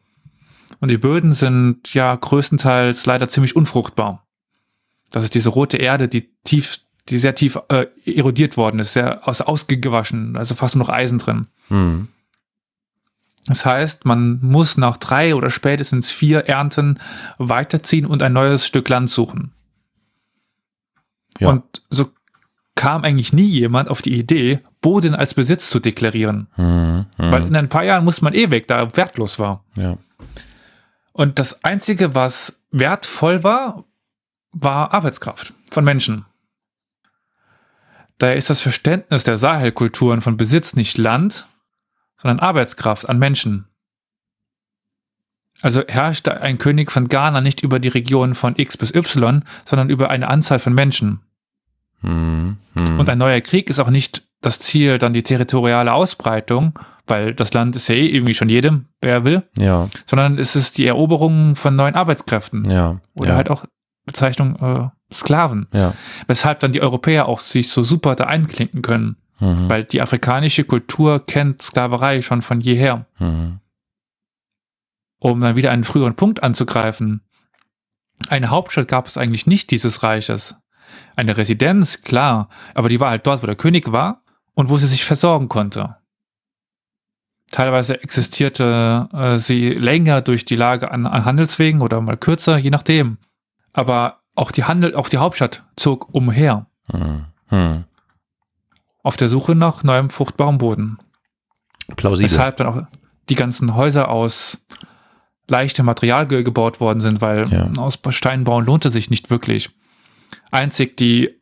[0.80, 4.26] Und die Böden sind ja größtenteils leider ziemlich unfruchtbar.
[5.10, 9.26] Das ist diese rote Erde, die tief, die sehr tief äh, erodiert worden ist, sehr
[9.26, 11.46] aus, ausgewaschen, also fast nur noch Eisen drin.
[11.68, 12.08] Mhm.
[13.46, 16.98] Das heißt, man muss nach drei oder spätestens vier Ernten
[17.38, 19.52] weiterziehen und ein neues Stück Land suchen.
[21.38, 21.50] Ja.
[21.50, 22.10] Und so
[22.74, 26.48] kam eigentlich nie jemand auf die Idee, Boden als Besitz zu deklarieren.
[26.56, 27.32] Mhm, mh.
[27.32, 29.64] Weil in ein paar Jahren muss man eh weg, da wertlos war.
[29.74, 29.98] Ja.
[31.12, 33.84] Und das Einzige, was wertvoll war,
[34.52, 36.26] war Arbeitskraft von Menschen.
[38.18, 41.46] Daher ist das Verständnis der Sahelkulturen von Besitz nicht Land,
[42.16, 43.66] sondern Arbeitskraft an Menschen.
[45.62, 49.88] Also herrschte ein König von Ghana nicht über die Region von X bis Y, sondern
[49.88, 51.20] über eine Anzahl von Menschen.
[52.02, 52.98] Hm, hm.
[52.98, 57.52] Und ein neuer Krieg ist auch nicht das Ziel, dann die territoriale Ausbreitung, weil das
[57.54, 59.88] Land ist ja eh irgendwie schon jedem, wer will, ja.
[60.04, 62.70] sondern es ist die Eroberung von neuen Arbeitskräften.
[62.70, 63.00] Ja.
[63.14, 63.36] Oder ja.
[63.36, 63.64] halt auch
[64.04, 65.68] Bezeichnung äh, Sklaven.
[65.72, 65.94] Ja.
[66.26, 69.16] Weshalb dann die Europäer auch sich so super da einklinken können.
[69.40, 69.68] Mhm.
[69.68, 73.06] Weil die afrikanische Kultur kennt Sklaverei schon von jeher.
[73.18, 73.60] Mhm.
[75.18, 77.22] Um dann wieder einen früheren Punkt anzugreifen.
[78.28, 80.56] Eine Hauptstadt gab es eigentlich nicht dieses Reiches.
[81.16, 84.22] Eine Residenz, klar, aber die war halt dort, wo der König war
[84.54, 85.96] und wo sie sich versorgen konnte.
[87.50, 92.70] Teilweise existierte äh, sie länger durch die Lage an, an Handelswegen oder mal kürzer, je
[92.70, 93.18] nachdem.
[93.72, 96.66] Aber auch die Handel, auch die Hauptstadt zog umher.
[96.90, 97.84] Hm.
[99.06, 100.98] Auf der Suche nach neuem fruchtbarem Boden.
[101.94, 102.28] Plausibel.
[102.28, 102.82] Weshalb dann auch
[103.28, 104.66] die ganzen Häuser aus
[105.48, 107.70] leichtem Material ge gebaut worden sind, weil Ja.
[107.76, 109.70] aus Stein bauen lohnte sich nicht wirklich.
[110.50, 111.40] Einzig die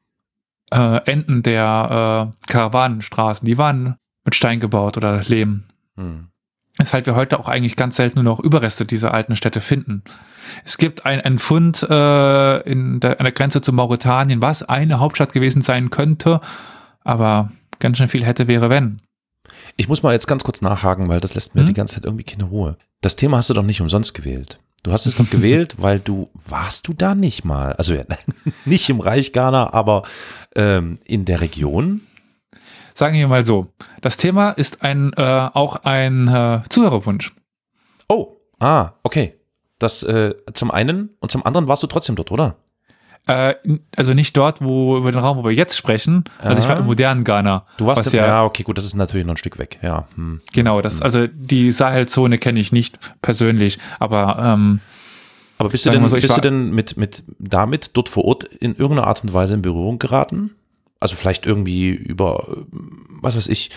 [0.73, 3.97] äh, Enden der äh, Karawanenstraßen, die waren
[4.27, 5.65] mit Stein gebaut oder Lehm.
[5.97, 6.29] Hm.
[6.77, 10.03] Weshalb wir heute auch eigentlich ganz selten nur noch Überreste dieser alten Städte finden.
[10.67, 14.99] Es gibt ein, einen Fund äh, in der, an der Grenze zu Mauretanien, was eine
[14.99, 16.43] Hauptstadt gewesen sein könnte,
[17.05, 19.01] aber ganz schön viel hätte, wäre, wenn.
[19.77, 21.67] Ich muss mal jetzt ganz kurz nachhaken, weil das lässt mir Hm?
[21.69, 22.77] die ganze Zeit irgendwie keine Ruhe.
[23.01, 24.59] Das Thema hast du doch nicht umsonst gewählt.
[24.83, 27.73] Du hast es doch gewählt, weil du, warst du da nicht mal?
[27.75, 28.05] Also ja,
[28.65, 30.03] nicht im Reich Ghana, aber
[30.57, 32.01] ähm, in der Region?
[32.95, 33.67] Sagen wir mal so,
[34.03, 37.35] das Thema ist ein, äh, auch ein äh, Zuhörerwunsch.
[38.09, 39.35] Oh, ah, okay.
[39.81, 42.57] Das äh, zum einen und zum anderen warst du trotzdem dort, oder?
[43.27, 43.55] Äh,
[43.97, 46.25] also nicht dort, wo über den Raum, wo wir jetzt sprechen.
[46.39, 47.65] Also ich war im modernen Ghana.
[47.79, 49.79] Du warst im, ja, ja, okay, gut, das ist natürlich noch ein Stück weg.
[49.83, 50.43] Ja, hm.
[50.53, 54.81] Genau, das, also die Sahelzone kenne ich nicht persönlich, aber ähm,
[55.57, 58.77] Aber bist du denn, so, bist du denn mit, mit damit dort vor Ort in
[58.77, 60.51] irgendeiner Art und Weise in Berührung geraten?
[61.01, 62.47] Also vielleicht irgendwie über,
[63.23, 63.71] was weiß ich,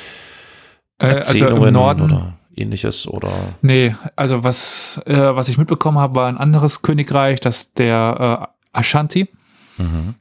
[1.00, 2.02] äh, also Erzählungen im Norden.
[2.02, 3.30] oder ähnliches oder
[3.62, 8.78] Nee, also was, äh, was ich mitbekommen habe, war ein anderes Königreich, das der äh,
[8.78, 9.30] Ashanti.
[9.78, 10.16] Mhm.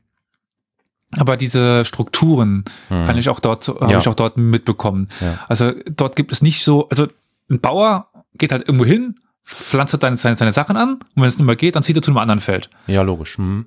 [1.17, 3.07] Aber diese Strukturen Mhm.
[3.07, 3.99] kann ich auch dort, habe Ja.
[3.99, 5.09] ich auch dort mitbekommen.
[5.21, 5.39] Ja.
[5.49, 7.07] Also dort gibt es nicht so, also
[7.49, 11.39] ein Bauer geht halt irgendwo hin, pflanzt seine, seine, seine Sachen an und wenn es
[11.39, 12.69] nicht mehr geht, dann zieht er zu einem anderen Feld.
[12.89, 13.39] Ja, logisch.
[13.39, 13.67] Mhm.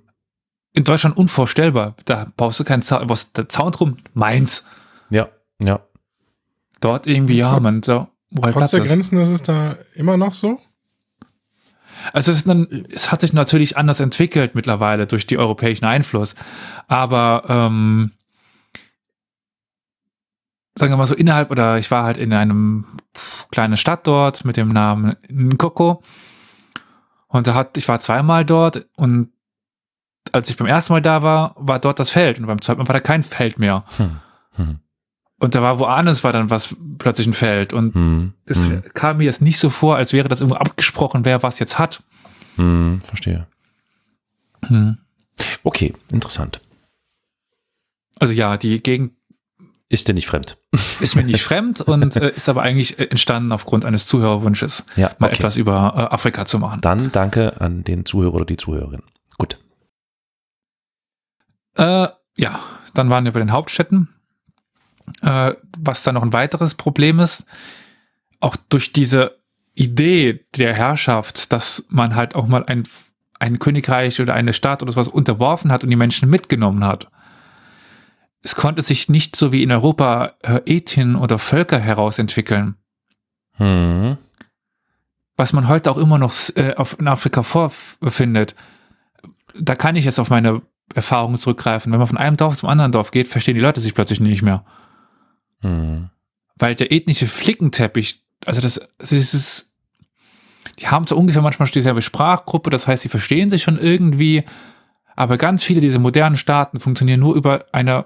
[0.74, 1.96] In Deutschland unvorstellbar.
[2.06, 4.66] Da brauchst du keinen Zaun, brauchst der Zaun drum, meins.
[5.10, 5.80] Ja, ja.
[6.82, 8.90] Dort irgendwie, ja, man, so, wo halt Trotz Platz der ist.
[8.90, 10.60] Grenzen ist es da immer noch so?
[12.14, 16.36] Also es, dann, es hat sich natürlich anders entwickelt mittlerweile durch die europäischen Einfluss.
[16.88, 18.12] Aber ähm,
[20.76, 22.86] sagen wir mal so innerhalb, oder ich war halt in einem
[23.52, 26.04] kleinen Stadt dort mit dem Namen Nkoko.
[27.28, 29.32] Und da hat, ich war zweimal dort und
[30.32, 32.88] als ich beim ersten Mal da war, war dort das Feld und beim zweiten Mal
[32.88, 33.84] war da kein Feld mehr.
[33.98, 34.20] Hm.
[34.56, 34.80] Hm.
[35.40, 38.34] Und da war woanders war dann was plötzlich ein Feld und Hm.
[38.46, 38.84] es Hm.
[38.94, 42.04] kam mir jetzt nicht so vor, als wäre das irgendwo abgesprochen, wer was jetzt hat.
[42.56, 43.02] Hm.
[43.06, 43.48] Verstehe.
[44.66, 44.98] Hm.
[45.64, 46.60] Okay, interessant.
[48.20, 49.14] Also ja, die Gegend
[49.88, 50.58] Ist dir nicht fremd?
[51.00, 55.12] ist mir nicht fremd und äh, ist aber eigentlich äh, entstanden aufgrund eines Zuhörerwunsches, Ja,
[55.20, 55.38] mal okay.
[55.38, 56.82] etwas über äh, Afrika zu machen.
[56.82, 59.02] Dann danke an den Zuhörer oder die Zuhörerin.
[59.38, 59.58] Gut.
[61.76, 62.60] Äh, ja,
[62.94, 64.10] dann waren wir bei den Hauptstädten.
[65.22, 67.46] Äh, was dann noch ein weiteres Problem ist,
[68.40, 69.40] auch durch diese
[69.76, 72.88] Idee der Herrschaft, dass man halt auch mal ein,
[73.40, 77.10] ein Königreich oder eine Stadt oder sowas unterworfen hat und die Menschen mitgenommen hat.
[78.42, 82.76] Es konnte sich nicht so wie in Europa äh, Ethien oder Völker herausentwickeln.
[83.60, 84.18] Hm.
[85.36, 88.56] was man heute auch immer noch äh, auf, in Afrika vorfindet,
[89.54, 90.62] da kann ich jetzt auf meine
[90.96, 91.92] Erfahrungen zurückgreifen.
[91.92, 94.42] Wenn man von einem Dorf zum anderen Dorf geht, verstehen die Leute sich plötzlich nicht
[94.42, 94.64] mehr.
[95.62, 96.10] Hm.
[96.56, 99.74] Weil der ethnische Flickenteppich, also das, das ist,
[100.80, 104.44] die haben so ungefähr manchmal dieselbe Sprachgruppe, das heißt, sie verstehen sich schon irgendwie,
[105.16, 108.06] aber ganz viele dieser modernen Staaten funktionieren nur über eine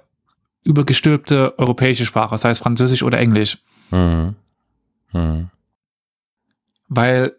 [0.63, 3.57] übergestülpte europäische Sprache, sei es Französisch oder Englisch.
[3.89, 4.35] Hm.
[5.11, 5.49] Hm.
[6.87, 7.33] weil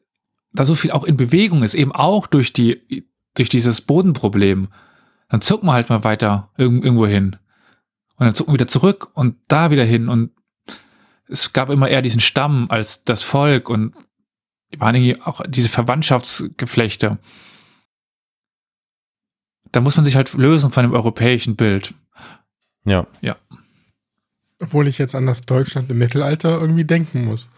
[0.52, 4.68] da so viel auch in Bewegung ist, eben auch durch die, durch dieses Bodenproblem.
[5.28, 7.36] Dann zucken wir halt mal weiter irg- irgendwo hin.
[8.16, 10.08] Und dann wieder zurück und da wieder hin.
[10.08, 10.30] Und
[11.28, 13.94] es gab immer eher diesen Stamm als das Volk und
[14.76, 17.18] waren irgendwie auch diese Verwandtschaftsgeflechte.
[19.72, 21.94] Da muss man sich halt lösen von dem europäischen Bild.
[22.84, 23.06] Ja.
[24.60, 27.50] Obwohl ich jetzt an das Deutschland im Mittelalter irgendwie denken muss.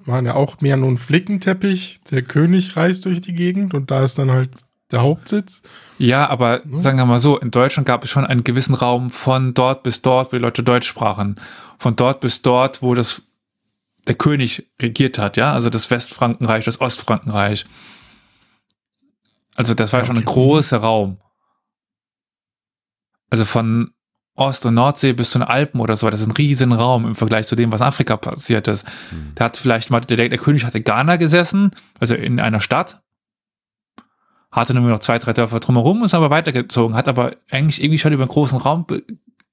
[0.00, 2.00] Waren ja auch mehr nur ein Flickenteppich.
[2.10, 4.50] Der König reist durch die Gegend und da ist dann halt
[4.90, 5.62] der Hauptsitz.
[5.98, 6.80] Ja, aber Hm?
[6.80, 10.00] sagen wir mal so, in Deutschland gab es schon einen gewissen Raum von dort bis
[10.02, 11.36] dort, wo die Leute Deutsch sprachen.
[11.78, 13.22] Von dort bis dort, wo das
[14.06, 17.66] der König regiert hat, ja, also das Westfrankenreich, das Ostfrankenreich.
[19.54, 20.32] Also das war Ja, schon ein okay.
[20.32, 21.18] großer Raum.
[23.28, 23.90] Also von
[24.34, 27.14] Ost- und Nordsee bis zu den Alpen oder so, das ist ein riesen Raum im
[27.16, 28.86] Vergleich zu dem, was in Afrika passiert ist.
[29.10, 29.32] Hm.
[29.36, 33.02] Der hat vielleicht mal, der, der König hatte Ghana gesessen, also in einer Stadt,
[34.58, 38.12] hatte nur noch zwei, drei Dörfer drumherum, ist aber weitergezogen, hat aber eigentlich irgendwie schon
[38.12, 38.86] über einen großen Raum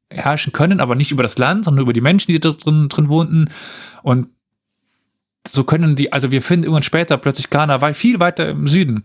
[0.10, 3.10] herrschen können, aber nicht über das Land, sondern über die Menschen, die da drin, drin
[3.10, 3.50] wohnten.
[4.04, 4.28] Und
[5.48, 9.04] so können die, also wir finden irgendwann später plötzlich Ghana wei- viel weiter im Süden,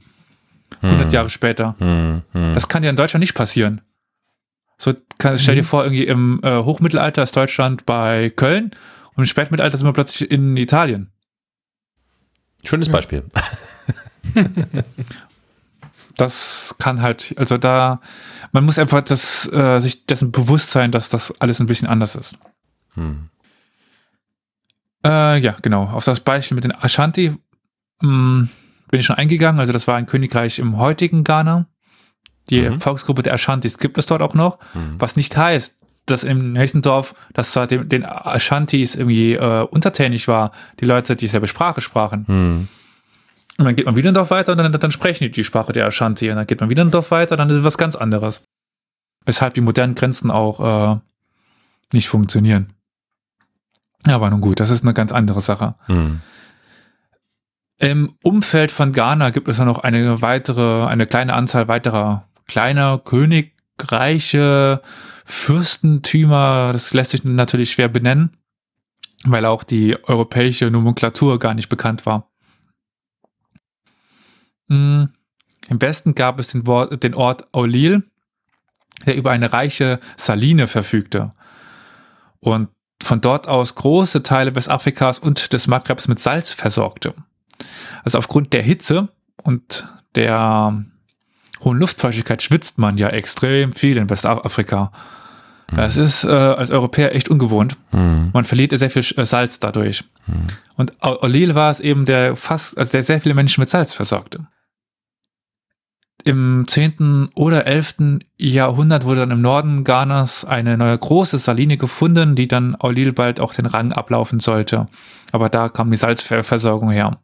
[0.82, 1.10] 100 Hm.
[1.10, 1.74] Jahre später.
[1.78, 2.22] Hm.
[2.32, 2.54] Hm.
[2.54, 3.80] Das kann ja in Deutschland nicht passieren.
[4.78, 5.66] So, kann, stell dir Mhm.
[5.66, 8.70] vor, irgendwie im äh, Hochmittelalter ist Deutschland bei Köln
[9.14, 11.10] Und im Spätmittelalter sind wir plötzlich in Italien.
[12.64, 12.88] Schönes.
[12.88, 13.24] Beispiel.
[16.20, 18.00] Das kann halt, also da,
[18.52, 22.14] man muss einfach das, äh, sich dessen bewusst sein, dass das alles ein bisschen anders
[22.14, 22.36] ist.
[22.94, 23.30] Hm.
[25.04, 25.84] Äh, ja, genau.
[25.84, 27.34] Auf das Beispiel mit den Ashanti
[28.02, 28.48] mh,
[28.90, 29.60] bin ich schon eingegangen.
[29.60, 31.66] Also das war ein Königreich im heutigen Ghana.
[32.50, 32.80] Die Mhm.
[32.80, 34.58] Volksgruppe der Ashantis gibt es dort auch noch.
[34.72, 34.96] Hm.
[34.98, 40.26] Was nicht heißt, dass im nächsten Dorf, das zwar dem, den Ashantis irgendwie äh, untertänig
[40.28, 42.26] war, die Leute dieselbe Sprache sprachen.
[42.26, 42.68] Hm.
[43.60, 45.72] Und dann geht man wieder ein Dorf weiter und dann, dann sprechen die die Sprache
[45.72, 46.30] der Ashanti.
[46.30, 48.42] Und dann geht man wieder ein Dorf weiter, dann ist es was ganz anderes.
[49.26, 50.98] Weshalb die modernen Grenzen auch äh,
[51.92, 52.72] nicht funktionieren.
[54.06, 55.74] Aber nun gut, das ist eine ganz andere Sache.
[55.84, 56.22] Hm.
[57.76, 62.96] Im Umfeld von Ghana gibt es ja noch eine weitere, eine kleine Anzahl weiterer kleiner
[62.96, 64.80] Königreiche,
[65.26, 66.70] Fürstentümer.
[66.72, 68.38] Das lässt sich natürlich schwer benennen,
[69.24, 72.29] weil auch die europäische Nomenklatur gar nicht bekannt war.
[74.70, 75.10] Hm,
[75.68, 78.04] Im Westen gab es den, Wort, den Ort Aulil,
[79.04, 81.32] der über eine reiche Saline verfügte
[82.40, 82.68] und
[83.02, 87.14] von dort aus große Teile Westafrikas und des Maghrebs mit Salz versorgte.
[88.04, 89.08] Also aufgrund der Hitze
[89.42, 90.84] und der
[91.62, 94.92] hohen Luftfeuchtigkeit schwitzt man ja extrem viel in Westafrika.
[95.74, 97.76] Das ist äh, als Europäer echt ungewohnt.
[97.90, 98.30] Hm.
[98.32, 100.04] Man verliert sehr viel äh, Salz dadurch.
[100.24, 100.46] Hm.
[100.76, 104.46] Und Olil war es eben, der fast, also der sehr viele Menschen mit Salz versorgte.
[106.24, 107.30] Im 10.
[107.34, 108.20] oder 11.
[108.36, 113.40] Jahrhundert wurde dann im Norden Ghanas eine neue große Saline gefunden, die dann Olil bald
[113.40, 114.86] auch den Rang ablaufen sollte.
[115.32, 117.18] Aber da kam die Salzversorgung her.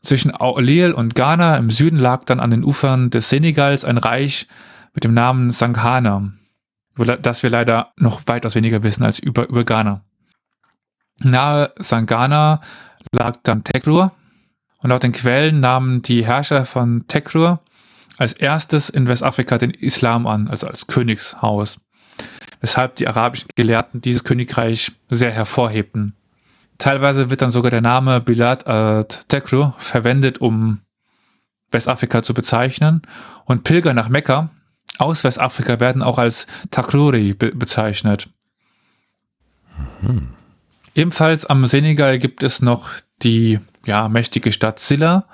[0.00, 4.46] Zwischen Olil und Ghana im Süden lag dann an den Ufern des Senegals ein Reich
[4.94, 6.32] mit dem Namen Sanghana,
[7.20, 10.02] das wir leider noch weitaus weniger wissen als über, über Ghana.
[11.22, 12.60] Nahe Sangana
[13.12, 14.12] lag dann Tekrur
[14.78, 17.60] und laut den Quellen nahmen die Herrscher von Tekrur
[18.18, 21.78] als erstes in Westafrika den Islam an, also als Königshaus,
[22.60, 26.14] weshalb die arabischen Gelehrten dieses Königreich sehr hervorhebten.
[26.78, 30.80] Teilweise wird dann sogar der Name Bilad al-Tekrur verwendet, um
[31.70, 33.02] Westafrika zu bezeichnen
[33.44, 34.50] und Pilger nach Mekka
[34.98, 38.28] aus Westafrika werden auch als Takruri be bezeichnet.
[40.00, 40.28] Hm.
[40.94, 42.88] Ebenfalls am Senegal gibt es noch
[43.22, 45.26] die ja, mächtige Stadt Silla,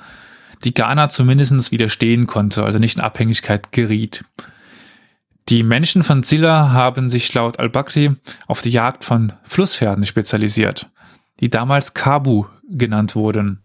[0.65, 4.25] die Ghana zumindest widerstehen konnte, also nicht in Abhängigkeit geriet.
[5.51, 10.89] Die Menschen von Silla haben sich laut al-Bakri auf die Jagd von Flusspferden spezialisiert,
[11.41, 13.63] die damals Kabu genannt wurden.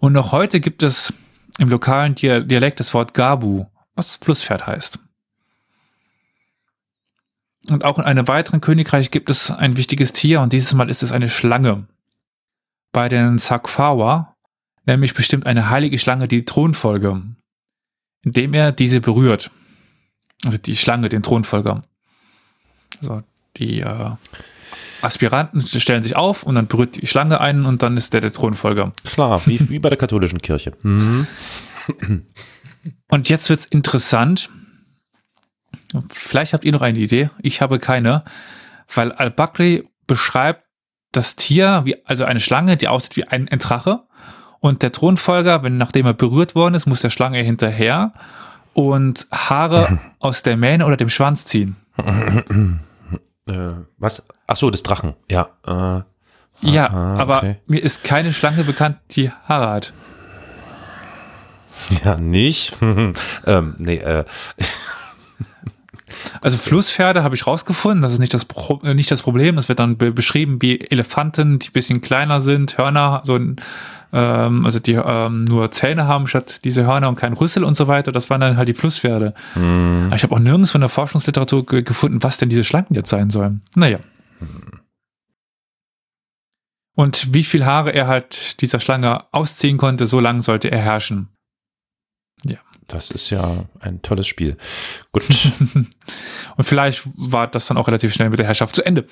[0.00, 1.14] Und noch heute gibt es
[1.58, 4.98] im lokalen Dialekt das Wort Gabu, was Flusspferd heißt.
[7.68, 11.02] Und auch in einem weiteren Königreich gibt es ein wichtiges Tier und dieses Mal ist
[11.02, 11.86] es eine Schlange.
[12.92, 14.33] Bei den Sakfawa,
[14.86, 17.22] nämlich bestimmt eine heilige Schlange die Thronfolge,
[18.22, 19.50] indem er diese berührt.
[20.44, 21.82] Also die Schlange, den Thronfolger.
[23.00, 23.22] Also
[23.56, 24.10] die äh,
[25.00, 28.32] Aspiranten stellen sich auf und dann berührt die Schlange einen und dann ist der der
[28.32, 28.92] Thronfolger.
[29.04, 30.72] Klar, wie, wie bei der katholischen Kirche.
[30.82, 31.26] Mhm.
[33.08, 34.50] Und jetzt wird's interessant.
[36.10, 37.30] Vielleicht habt ihr noch eine Idee.
[37.40, 38.24] Ich habe keine,
[38.92, 40.64] weil Al-Bakri beschreibt
[41.12, 44.03] das Tier, wie, also eine Schlange, die aussieht wie ein, ein Drache.
[44.64, 48.14] Und der Thronfolger, wenn nachdem er berührt worden ist, muss der Schlange hinterher
[48.72, 51.76] und Haare aus der Mähne oder dem Schwanz ziehen.
[51.98, 53.52] äh,
[53.98, 54.26] was?
[54.46, 55.16] Ach so, des Drachen.
[55.30, 55.50] Ja.
[55.66, 56.02] Äh,
[56.66, 57.56] Ja, Aha, aber okay.
[57.66, 59.92] mir ist keine Schlange bekannt, die Haare hat.
[62.02, 62.74] ja, nicht.
[63.46, 64.24] ähm, nee, äh,
[66.40, 69.58] Also Flusspferde habe ich rausgefunden, das ist nicht das, Pro nicht das Problem.
[69.58, 73.56] Es wird dann be beschrieben wie Elefanten, die ein bisschen kleiner sind, Hörner, so ein,
[74.14, 77.88] ähm, also die ähm, nur Zähne haben statt diese Hörner und kein Rüssel und so
[77.88, 78.12] weiter.
[78.12, 79.34] Das waren dann halt die Flusspferde.
[79.54, 82.94] hm, Aber ich habe auch nirgends von der Forschungsliteratur ge gefunden, was denn diese Schlangen
[82.94, 83.62] jetzt sein sollen.
[83.74, 83.98] Naja.
[86.96, 91.28] Und wie viel Haare er halt dieser Schlange ausziehen konnte, so lange sollte er herrschen.
[92.86, 94.56] das ist ja ein tolles Spiel.
[95.10, 95.24] Gut,
[96.56, 99.06] Und vielleicht war das dann auch relativ schnell mit der Herrschaft zu Ende,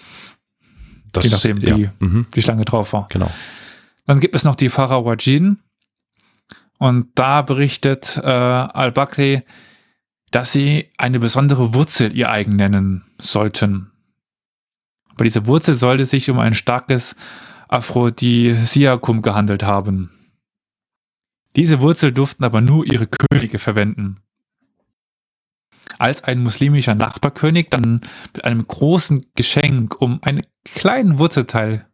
[1.13, 3.09] das, Je nachdem, ja, wie- mhm, die Schlange drauf war.
[3.11, 3.31] genau.
[4.07, 5.61] Dann gibt es noch die Farawajin.
[6.79, 9.43] Und da berichtet äh, Al-Bakri,
[10.33, 13.93] dass sie eine besondere Wurzel ihr eigen nennen sollten.
[15.17, 17.15] Bei dieser Wurzel sollte sich um ein starkes
[17.69, 20.11] Aphrodisiakum gehandelt haben.
[21.55, 24.23] Diese Wurzel durften aber nur ihre Könige verwenden.
[25.99, 28.01] Als ein muslimischer Nachbarkönig dann
[28.35, 31.87] mit einem großen Geschenk um einen kleinen Wurzelteil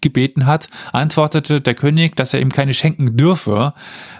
[0.00, 3.74] gebeten hat, antwortete der König, dass er ihm keine schenken dürfe,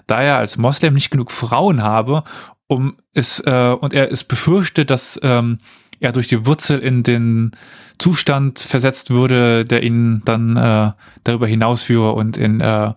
[0.06, 2.24] da er als Moslem nicht genug Frauen habe,
[2.66, 5.58] um es äh, und er es befürchtet, dass ähm,
[6.00, 7.52] er durch die Wurzel in den
[7.98, 10.92] Zustand versetzt würde, der ihn dann äh,
[11.24, 12.92] darüber hinausführe und in äh,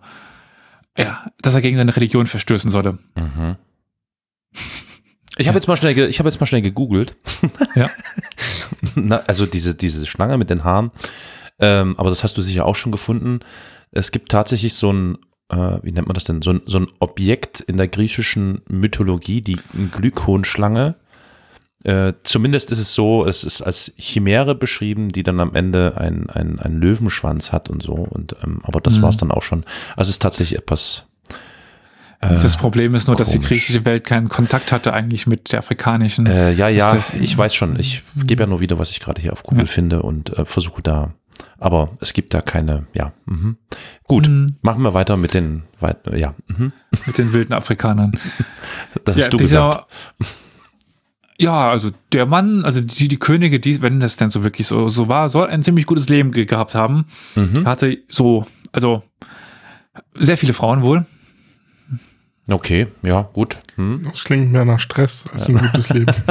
[0.98, 2.98] ja, dass er gegen seine Religion verstößen sollte.
[3.14, 3.56] Mhm.
[5.36, 7.16] Ich habe jetzt mal schnell, ich habe jetzt mal schnell gegoogelt.
[7.74, 7.88] Ja.
[8.94, 10.90] Na, also diese, diese Schlange mit den Haaren.
[11.60, 13.40] Ähm, aber das hast du sicher auch schon gefunden.
[13.92, 15.18] Es gibt tatsächlich so ein,
[15.50, 19.40] äh, wie nennt man das denn, so ein, so ein Objekt in der griechischen Mythologie,
[19.42, 19.58] die
[19.92, 20.94] Glykonschlange.
[21.82, 26.28] Äh, zumindest ist es so, es ist als Chimäre beschrieben, die dann am Ende einen
[26.30, 27.94] ein Löwenschwanz hat und so.
[27.94, 29.02] Und, ähm, aber das Mhm.
[29.02, 29.64] war es dann auch schon.
[29.96, 31.04] Also es ist tatsächlich etwas.
[32.20, 33.48] äh, das Problem ist nur, dass die komisch.
[33.48, 36.26] griechische Welt keinen Kontakt hatte eigentlich mit der afrikanischen.
[36.26, 37.78] Äh, ja, ja, ich weiß schon.
[37.80, 39.70] Ich gebe ja nur wieder, was ich gerade hier auf Google Ja.
[39.72, 41.14] finde und äh, versuche da.
[41.60, 43.12] Aber es gibt da keine, ja.
[43.26, 43.56] Mhm.
[44.04, 44.46] Gut, Mhm.
[44.62, 45.62] machen wir weiter mit den,
[46.14, 46.72] ja, mhm.
[47.06, 48.12] mit den wilden Afrikanern.
[49.04, 49.86] das ja, hast du dieser- gesagt.
[51.38, 54.88] Ja, also der Mann, also die, die Könige, die, wenn das denn so wirklich so,
[54.90, 57.06] so war, soll ein ziemlich gutes Leben ge gehabt haben.
[57.34, 57.66] Mhm.
[57.66, 59.02] Hatte so, also
[60.14, 61.06] sehr viele Frauen wohl.
[62.48, 63.60] Okay, ja, gut.
[63.76, 64.02] Hm.
[64.04, 66.12] Das klingt mehr nach Stress als ein gutes Leben.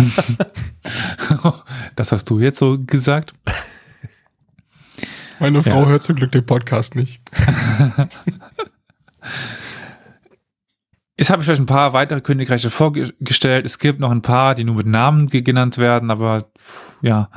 [1.96, 3.34] das hast du jetzt so gesagt.
[5.40, 5.88] Meine Frau Ja.
[5.88, 7.22] hört zum Glück den Podcast nicht.
[11.18, 13.66] Jetzt habe ich euch ein paar weitere Königreiche vorgestellt.
[13.66, 16.46] Es gibt noch ein paar, die nur mit Namen ge- genannt werden, aber
[17.02, 17.30] ja,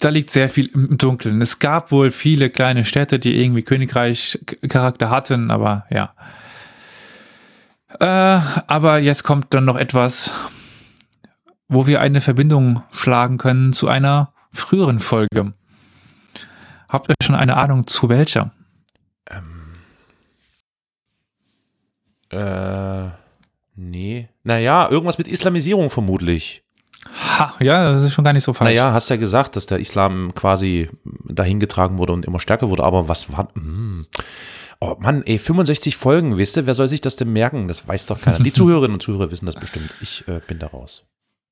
[0.00, 1.40] da liegt sehr viel im Dunkeln.
[1.42, 6.14] Es gab wohl viele kleine Städte, die irgendwie Königreich-Charakter hatten, aber ja.
[7.98, 10.30] Äh, aber jetzt kommt dann noch etwas,
[11.66, 15.54] wo wir eine Verbindung schlagen können zu einer früheren Folge.
[16.90, 18.52] Habt ihr schon eine Ahnung zu welcher?
[22.30, 23.10] Äh,
[23.74, 24.28] nee.
[24.44, 26.62] Naja, irgendwas mit Islamisierung vermutlich.
[27.38, 28.70] Ha, ja, das ist schon gar nicht so falsch.
[28.70, 30.90] Naja, hast ja gesagt, dass der Islam quasi
[31.24, 33.48] dahingetragen wurde und immer stärker wurde, aber was war.
[33.54, 34.06] Hm.
[34.80, 37.68] Oh Mann, ey, 65 Folgen, wisst ihr, wer soll sich das denn merken?
[37.68, 38.38] Das weiß doch keiner.
[38.38, 39.94] Die Zuhörerinnen und Zuhörer wissen das bestimmt.
[40.00, 41.04] Ich äh, bin da raus.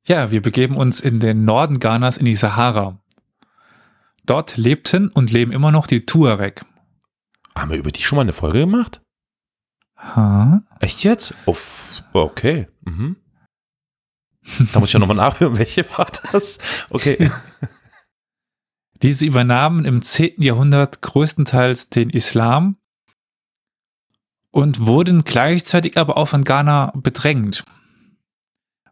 [0.07, 2.99] Ja, wir begeben uns in den Norden Ghanas in die Sahara.
[4.29, 6.63] Dort lebten und leben immer noch die Tuareg.
[7.55, 9.01] Haben wir über die schon mal eine Folge gemacht?
[9.97, 10.63] Ha?
[10.81, 11.35] Echt jetzt?
[11.47, 12.69] Oh, f- okay.
[12.85, 13.17] Mhm.
[14.73, 16.59] Da muss ich ja nochmal nachhören, welche war das?
[16.91, 17.31] Okay.
[19.03, 20.43] Diese übernahmen im 10.
[20.43, 22.77] Jahrhundert größtenteils den Islam
[24.51, 27.65] und wurden gleichzeitig aber auch von Ghana bedrängt.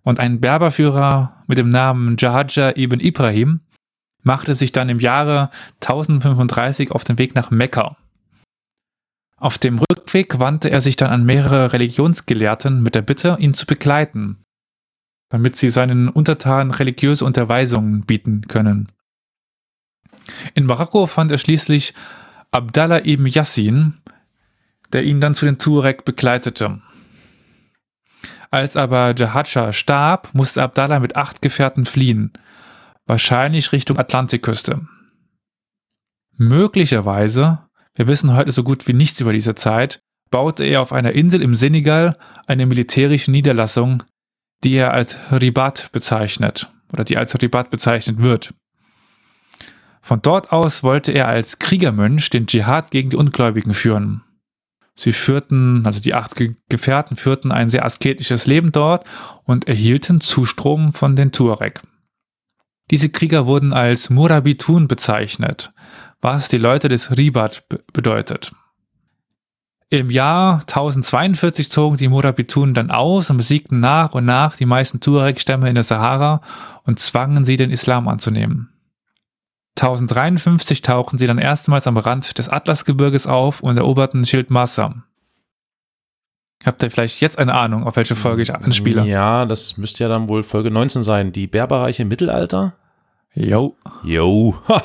[0.03, 3.61] Und ein Berberführer mit dem Namen Jahaja ibn Ibrahim
[4.27, 7.97] machte sich dann im Jahre 1035 auf den Weg nach Mekka.
[9.39, 13.67] Auf dem Rückweg wandte er sich dann an mehrere Religionsgelehrten mit der Bitte, ihn zu
[13.67, 14.43] begleiten,
[15.29, 18.89] damit sie seinen Untertanen religiöse Unterweisungen bieten können.
[20.55, 21.95] In Marokko fand er schließlich
[22.51, 23.95] Abdallah ibn Yassin,
[24.93, 26.81] der ihn dann zu den Tuareg begleitete.
[28.51, 32.33] Als aber Jahadscha starb, musste Abdallah mit acht Gefährten fliehen,
[33.07, 34.87] wahrscheinlich Richtung Atlantikküste.
[36.37, 37.61] Möglicherweise,
[37.95, 41.40] wir wissen heute so gut wie nichts über diese Zeit, baute er auf einer Insel
[41.40, 44.03] im Senegal eine militärische Niederlassung,
[44.64, 48.53] die er als Ribat bezeichnet oder die als Ribat bezeichnet wird.
[50.03, 54.23] Von dort aus wollte er als Kriegermönch den Dschihad gegen die Ungläubigen führen.
[54.95, 59.05] Sie führten, also die acht Ge Gefährten führten ein sehr asketisches Leben dort
[59.45, 61.83] und erhielten Zustrom von den Tuareg.
[62.91, 65.72] Diese Krieger wurden als Murabitun bezeichnet,
[66.20, 68.53] was die Leute des Ribat be bedeutet.
[69.89, 75.01] Im Jahr 1042 zogen die Murabitun dann aus und besiegten nach und nach die meisten
[75.01, 76.41] Tuareg-Stämme in der Sahara
[76.82, 78.72] und zwangen sie, den Islam anzunehmen.
[79.76, 85.06] 1053 tauchen sie dann erstmals am Rand des Atlasgebirges auf und eroberten Schildmassa.
[86.65, 89.05] Habt ihr vielleicht jetzt eine Ahnung, auf welche Folge ich anspiele?
[89.05, 91.33] Ja, das müsste ja dann wohl Folge 19 sein.
[91.33, 92.75] Die Berberreiche im Mittelalter?
[93.35, 93.77] Jo.
[94.03, 94.57] Jo.
[94.69, 94.83] Ha.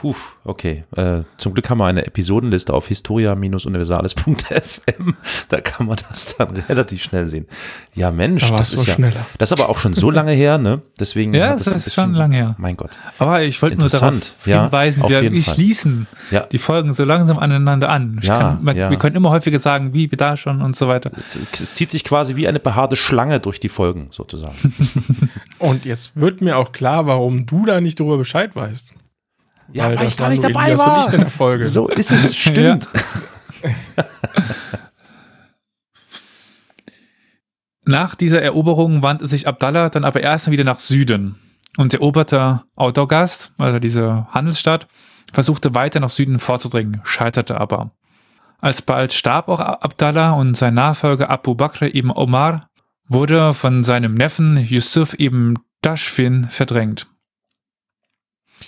[0.00, 0.84] Puh, okay.
[0.96, 5.14] Äh, zum Glück haben wir eine Episodenliste auf historia-universales.fm.
[5.48, 7.46] Da kann man das dann relativ schnell sehen.
[7.94, 9.26] Ja, Mensch, Da das ist ja, schneller.
[9.38, 10.80] das ist aber auch schon so lange her, ne?
[10.98, 12.54] Deswegen Ja, das ein ist schon lange her.
[12.58, 12.90] Mein Gott.
[13.18, 15.54] Aber ich wollte nur darauf Interessant, ja, hinweisen, auf wir, jeden wir Fall.
[15.54, 16.40] schließen Ja.
[16.46, 18.20] die Folgen so langsam aneinander an.
[18.22, 18.90] Ja, kann, man, ja.
[18.90, 21.10] Wir können immer häufiger sagen, wie, wie da schon und so weiter.
[21.16, 24.54] Es, es zieht sich quasi wie eine behaarte Schlange durch die Folgen, sozusagen.
[25.58, 28.94] Und jetzt wird mir auch klar, warum du da nicht drüber Bescheid weißt.
[29.74, 31.68] Weil das waren nur Elias Und ich in der Folge.
[31.68, 32.88] So ist es, stimmt.
[37.84, 41.36] Nach dieser Eroberung wandte sich Abdallah dann aber erst wieder nach Süden
[41.76, 44.86] und eroberte Autogast, also diese Handelsstadt,
[45.32, 47.92] versuchte weiter nach Süden vorzudringen, scheiterte aber.
[48.60, 52.68] Alsbald starb auch Abdallah und sein Nachfolger Abu Bakr ibn Omar
[53.08, 57.06] wurde von seinem Neffen Yusuf ibn Dashfin verdrängt.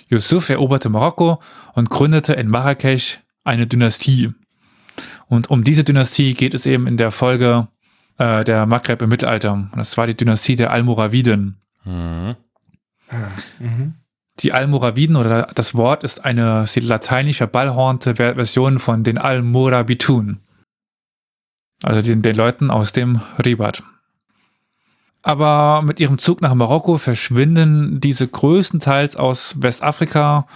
[0.09, 1.41] Yusuf eroberte Marokko
[1.73, 4.33] und gründete in Marrakesch eine Dynastie.
[5.27, 7.67] Und um diese Dynastie geht es eben in der Folge
[8.17, 9.53] äh, der Maghreb im Mittelalter.
[9.53, 11.57] Und das war die Dynastie der Almoraviden.
[11.83, 12.35] Mhm.
[13.09, 13.27] Ah,
[13.59, 13.95] mhm.
[14.39, 20.39] Die Almoraviden oder das Wort ist eine lateinisch verballhornte Ver- Version von den Almorabitun.
[21.83, 23.83] Also den, den Leuten aus dem Ribat.
[25.23, 30.47] Aber mit ihrem Zug nach Marokko verschwinden diese größtenteils aus Westafrika.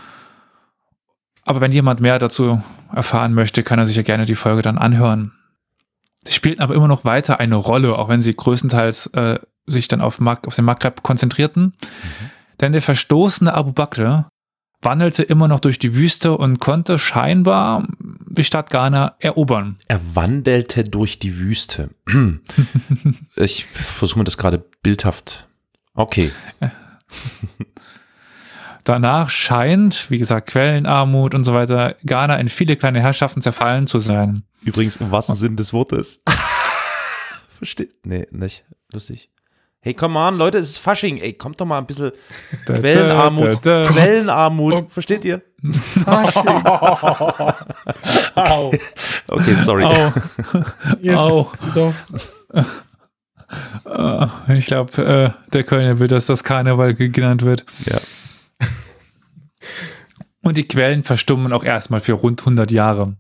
[1.46, 2.62] Aber wenn jemand mehr dazu
[2.94, 5.32] erfahren möchte, kann er sich ja gerne die Folge dann anhören.
[6.26, 10.02] Sie spielten aber immer noch weiter eine Rolle, auch wenn sie größtenteils äh, sich dann
[10.02, 11.74] auf, Mag auf den Maghreb konzentrierten.
[12.60, 14.30] Denn der verstoßene Abu Bakr
[14.88, 19.76] wandelte immer noch durch die Wüste und konnte scheinbar die Stadt Ghana erobern.
[19.90, 21.90] Er wandelte durch die Wüste.
[23.36, 25.50] ich versuche mir das gerade bildhaft.
[25.94, 26.32] Okay.
[28.86, 34.00] Danach scheint, wie gesagt, Quellenarmut und so weiter, Ghana in viele kleine Herrschaften zerfallen zu
[34.00, 34.44] sein.
[34.62, 36.22] Übrigens im wahrsten Sinn des Wortes.
[37.58, 38.06] Versteht?
[38.06, 38.64] Nee, nicht.
[38.94, 39.32] Lustig.
[39.80, 41.18] Hey, come on, Leute, es ist Fasching.
[41.18, 42.12] Ey, kommt doch mal ein bisschen
[42.66, 43.66] Da, Quellenarmut.
[43.66, 43.90] da, da, da.
[43.90, 44.74] Quellenarmut.
[44.74, 44.88] Oh.
[44.90, 45.42] Versteht ihr?
[48.36, 48.72] Au.
[49.30, 49.84] Okay, sorry.
[49.86, 50.12] Au.
[51.02, 51.52] Jetzt Au.
[51.76, 51.94] Doch.
[53.86, 57.66] Äh, Ich glaube, äh, der Kölner will, dass das Karneval ge- genannt wird.
[57.86, 58.00] Ja.
[60.42, 63.16] Und die Quellen verstummen auch erstmal für rund 100 Jahre.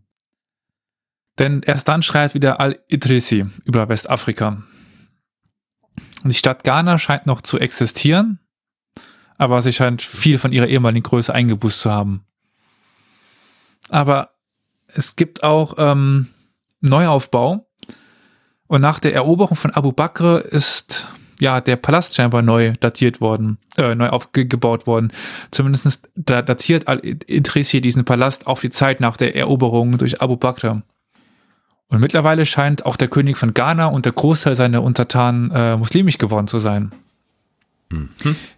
[1.39, 4.63] Denn erst dann schreibt wieder Al-Idrisi über Westafrika.
[6.23, 8.39] Die Stadt Ghana scheint noch zu existieren,
[9.37, 12.25] aber sie scheint viel von ihrer ehemaligen Größe eingebüßt zu haben.
[13.89, 14.31] Aber
[14.87, 16.27] es gibt auch ähm,
[16.81, 17.67] Neuaufbau.
[18.67, 21.07] Und nach der Eroberung von Abu Bakr ist
[21.39, 25.13] ja der Palast scheinbar neu datiert worden, äh, neu aufgebaut worden.
[25.51, 30.81] Zumindest da datiert Al-Idrisi diesen Palast auf die Zeit nach der Eroberung durch Abu Bakr.
[31.89, 36.17] Und mittlerweile scheint auch der König von Ghana und der Großteil seiner Untertanen äh, muslimisch
[36.17, 36.91] geworden zu sein.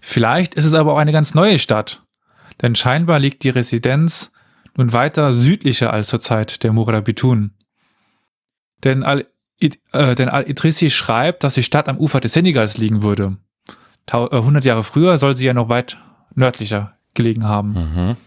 [0.01, 2.01] Vielleicht ist es aber auch eine ganz neue Stadt,
[2.61, 4.31] denn scheinbar liegt die Residenz
[4.75, 7.51] nun weiter südlicher als zur Zeit der Murabitun.
[8.83, 9.27] Denn Al
[9.59, 13.35] äh, denn Al-Idrisi schreibt, dass die Stadt am Ufer des Senegals liegen würde.
[14.05, 15.97] Tau äh, 100 Jahre früher soll sie ja noch weit
[16.33, 17.73] nördlicher gelegen haben.
[17.73, 18.17] Mhm.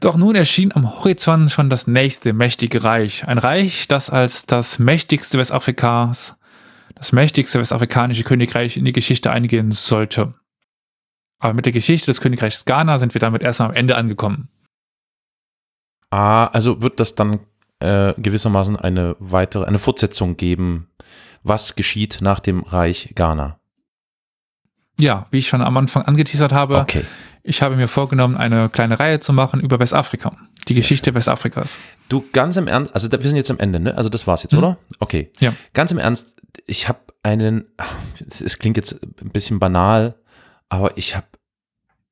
[0.00, 3.28] Doch nun erschien am Horizont schon das nächste mächtige Reich.
[3.28, 6.36] Ein Reich, das als das mächtigste Westafrikas,
[6.94, 10.34] das mächtigste westafrikanische Königreich in die Geschichte eingehen sollte.
[11.38, 14.48] Aber mit der Geschichte des Königreichs Ghana sind wir damit erstmal am Ende angekommen.
[16.08, 17.40] Ah, also wird das dann
[17.80, 20.88] äh, gewissermaßen eine weitere, eine Fortsetzung geben,
[21.42, 23.60] was geschieht nach dem Reich Ghana.
[24.98, 27.04] Ja, wie ich schon am Anfang angeteasert habe, Okay.
[27.42, 30.36] Ich habe mir vorgenommen, eine kleine Reihe zu machen über Westafrika.
[30.68, 31.78] Die Sehr Geschichte Westafrikas.
[32.08, 33.96] Du, ganz im Ernst, also wir sind jetzt am Ende, ne?
[33.96, 34.58] Also das war's jetzt, Mhm.
[34.58, 34.78] oder?
[34.98, 35.30] Okay.
[35.40, 35.54] Ja.
[35.72, 36.36] Ganz im Ernst,
[36.66, 37.64] ich habe einen,
[38.28, 40.14] es klingt jetzt ein bisschen banal,
[40.68, 41.26] aber ich habe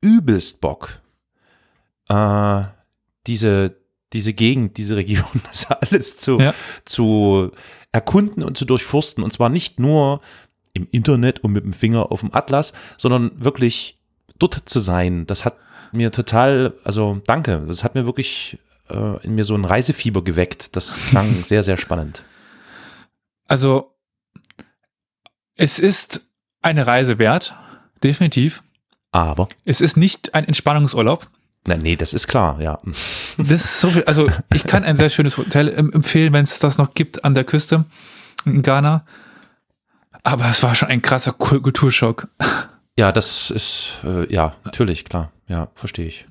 [0.01, 1.01] übelst Bock,
[2.09, 2.63] äh,
[3.27, 3.77] diese,
[4.13, 6.55] diese Gegend, diese Region, das alles zu, Ja.
[6.85, 7.53] zu
[7.93, 9.23] erkunden und zu durchforsten.
[9.23, 10.21] Und zwar nicht nur
[10.73, 13.98] im Internet und mit dem Finger auf dem Atlas, sondern wirklich
[14.39, 15.27] dort zu sein.
[15.27, 15.57] Das hat
[15.93, 18.59] mir total, also danke, das hat mir wirklich
[18.91, 20.77] äh, in mir so ein Reisefieber geweckt.
[20.77, 22.23] Das klang sehr, sehr spannend.
[23.47, 23.95] Also,
[25.57, 26.21] es ist
[26.63, 27.55] eine Reise wert,
[28.03, 28.63] definitiv.
[29.11, 31.27] Aber, Es ist nicht ein Entspannungsurlaub.
[31.67, 32.79] na, nee, das ist klar, ja.
[33.39, 36.59] Das ist so viel, also ich kann ein sehr schönes Hotel em- empfehlen, wenn es
[36.59, 37.87] das noch gibt an der Küste
[38.45, 39.07] in Ghana.
[40.23, 42.29] Aber es war schon ein krasser Kul- Kulturschock.
[42.99, 45.31] Ja, das ist, äh, ja, natürlich, klar.
[45.47, 46.27] Ja, verstehe ich.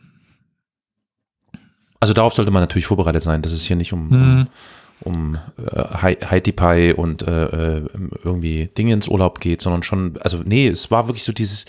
[2.02, 4.48] Also darauf sollte man natürlich vorbereitet sein, dass es hier nicht um, Hm.
[5.06, 5.82] um, um äh,
[6.26, 7.86] Haiti Pie und äh, äh,
[8.24, 11.66] irgendwie Dinge ins Urlaub geht, sondern schon, also nee, es war wirklich so dieses,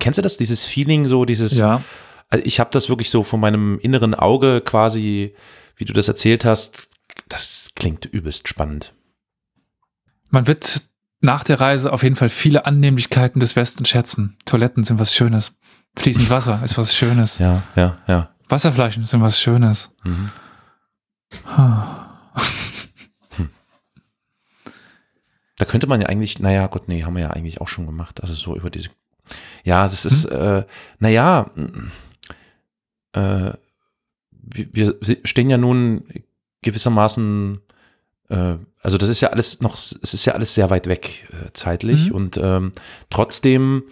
[0.00, 1.82] kennst du das, dieses Feeling, so dieses, Ja.
[2.28, 5.32] also ich habe das wirklich so von meinem inneren Auge quasi,
[5.76, 6.90] wie du das erzählt hast,
[7.28, 8.92] das klingt übelst spannend.
[10.28, 10.82] Man wird
[11.20, 14.36] nach der Reise auf jeden Fall viele Annehmlichkeiten des Westens schätzen.
[14.44, 15.52] Toiletten sind was Schönes.
[15.96, 17.38] Fließend Wasser ist was Schönes.
[17.38, 18.30] Ja, ja, ja.
[18.48, 19.94] Wasserflaschen sind was Schönes.
[20.04, 20.30] Mhm.
[25.56, 28.22] Da könnte man ja eigentlich, naja, Gott, nee, haben wir ja eigentlich auch schon gemacht.
[28.22, 28.88] Also so über diese.
[29.62, 30.64] Ja, das ist, äh,
[30.98, 31.90] naja, mm,
[33.12, 33.52] äh,
[34.30, 36.04] wir, wir stehen ja nun
[36.62, 37.60] gewissermaßen,
[38.30, 41.50] äh, also das ist ja alles noch, es ist ja alles sehr weit weg äh,
[41.52, 42.14] zeitlich Mhm.
[42.16, 42.72] und ähm,
[43.10, 43.82] trotzdem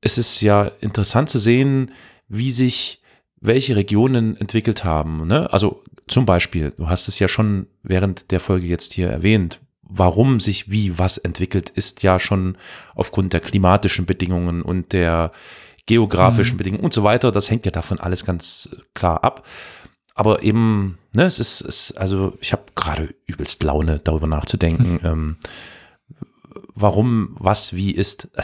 [0.00, 1.92] ist es ja interessant zu sehen,
[2.28, 3.00] wie sich
[3.40, 5.26] welche Regionen entwickelt haben.
[5.26, 5.52] Ne?
[5.52, 10.40] Also zum Beispiel, du hast es ja schon während der Folge jetzt hier erwähnt, warum
[10.40, 12.56] sich wie was entwickelt, ist ja schon
[12.94, 15.32] aufgrund der klimatischen Bedingungen und der
[15.86, 16.58] geografischen Mhm.
[16.58, 17.30] Bedingungen und so weiter.
[17.32, 19.46] Das hängt ja davon alles ganz äh, klar ab.
[20.14, 25.36] Aber eben, ne, es ist, es, also ich habe gerade übelst Laune, darüber nachzudenken, ähm,
[26.74, 28.28] warum was wie ist.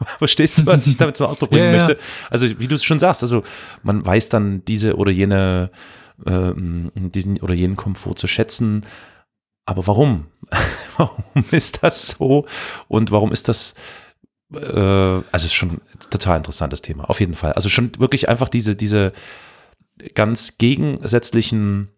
[0.00, 1.98] Also, verstehst du, was ich damit zum Ausdruck bringen Ja, möchte?
[2.30, 3.42] Also wie du es schon sagst, also
[3.82, 5.70] man weiß dann diese oder jene,
[6.24, 8.86] ähm, diesen oder jenen Komfort zu schätzen.
[9.66, 10.28] Aber warum?
[10.96, 12.46] warum ist das so?
[12.88, 13.74] Und warum ist das,
[14.54, 15.80] äh, also es ist schon ein
[16.10, 17.52] total interessantes Thema, auf jeden Fall.
[17.52, 19.12] Also schon wirklich einfach diese, diese
[20.14, 21.88] ganz gegensätzlichen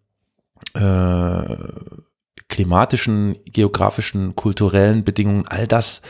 [0.73, 1.55] äh,
[2.47, 6.01] klimatischen, geografischen, kulturellen Bedingungen, all das,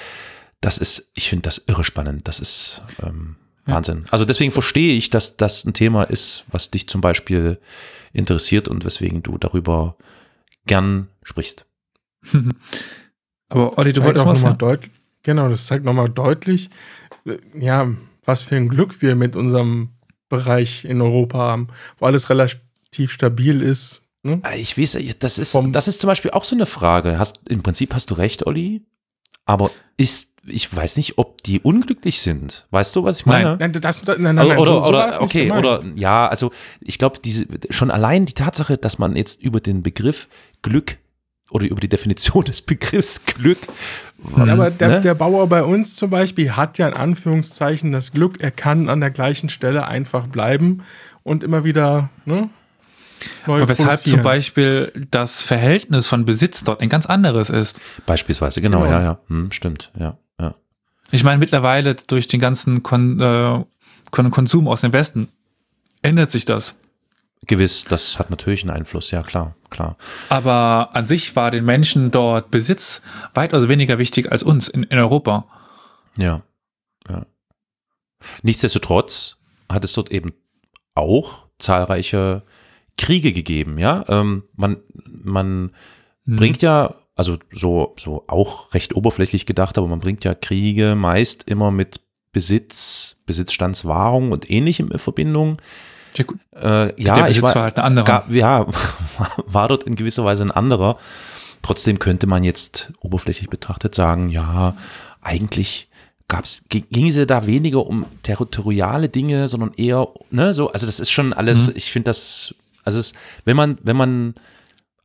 [0.61, 2.27] das ist, ich finde das irre spannend.
[2.27, 3.37] Das ist ähm,
[3.67, 3.75] Ja.
[3.75, 4.05] Wahnsinn.
[4.11, 7.59] Also deswegen verstehe ich, dass das ein Thema ist, was dich zum Beispiel
[8.11, 9.95] interessiert und weswegen du darüber
[10.65, 11.65] gern sprichst.
[13.49, 14.57] Aber Olli, du wolltest auch was noch mal sagen?
[14.57, 14.89] deut
[15.23, 16.69] Genau, das zeigt nochmal deutlich,
[17.25, 17.89] äh, ja,
[18.25, 19.92] was für ein Glück wir mit unserem
[20.37, 21.67] Bereich in Europa haben,
[21.99, 24.01] wo alles relativ stabil ist.
[24.23, 24.41] Ne?
[24.49, 27.17] Äh, Ich weiß, das ist, Vom- das ist zum Beispiel auch so eine Frage.
[27.19, 28.81] Hast, Im Prinzip hast du recht, Olli,
[29.45, 32.65] aber ist, ich weiß nicht, ob die unglücklich sind.
[32.71, 33.57] Weißt du, was ich meine?
[33.59, 35.65] Nein, das, nein, nein, Also, nein, oder, so- so war oder okay, gemeint.
[35.65, 39.83] oder ja, also ich glaube, diese schon allein die Tatsache, dass man jetzt über den
[39.83, 40.27] Begriff
[40.61, 40.97] Glück
[41.53, 43.59] oder über die Definition des Begriffs Glück,
[44.37, 45.01] Ja, aber der, ne?
[45.01, 48.99] der Bauer bei uns zum Beispiel hat ja in Anführungszeichen das Glück, er kann an
[48.99, 50.83] der gleichen Stelle einfach bleiben
[51.23, 52.49] und immer wieder ne,
[53.47, 57.79] neu Aber weshalb zum Beispiel das Verhältnis von Besitz dort ein ganz anderes ist.
[58.05, 58.91] beispielsweise, genau, Genau.
[58.91, 60.53] ja, ja, hm, stimmt, ja, ja.
[61.11, 63.63] Ich meine, mittlerweile durch den ganzen Kon äh,
[64.11, 65.27] Kon Konsum aus dem Westen
[66.01, 66.75] ändert sich das.
[67.45, 69.97] Gewiss, das hat natürlich einen Einfluss, ja klar, klar.
[70.29, 73.01] Aber an sich war den Menschen dort Besitz
[73.33, 75.45] weitaus weniger wichtig als uns in, in Europa.
[76.17, 76.41] Ja,
[77.09, 77.25] ja.
[78.41, 79.37] Nichtsdestotrotz
[79.69, 80.33] hat es dort eben
[80.95, 82.43] auch zahlreiche
[82.97, 84.05] Kriege gegeben, ja.
[84.07, 84.77] Ähm, man,
[85.23, 85.71] man
[86.25, 86.35] Hm.
[86.35, 91.49] bringt ja, also so, so auch recht oberflächlich gedacht, aber man bringt ja Kriege meist
[91.49, 95.57] immer mit Besitz, Besitzstandswahrung und ähnlichem in Verbindung.
[96.15, 98.05] Ja, gut, Äh, ja, der ich war, war halt ein anderer.
[98.05, 98.67] Ga- ja,
[99.47, 100.97] war dort in gewisser Weise ein anderer.
[101.61, 104.75] Trotzdem könnte man jetzt oberflächlich betrachtet sagen, ja,
[105.21, 105.87] eigentlich
[106.27, 110.85] gab's, ging ging es ja da weniger um territoriale Dinge, sondern eher, ne, so, also
[110.85, 111.73] das ist schon alles, Mhm.
[111.75, 112.53] ich finde das,
[112.83, 113.13] also es,
[113.45, 114.33] wenn man, wenn man,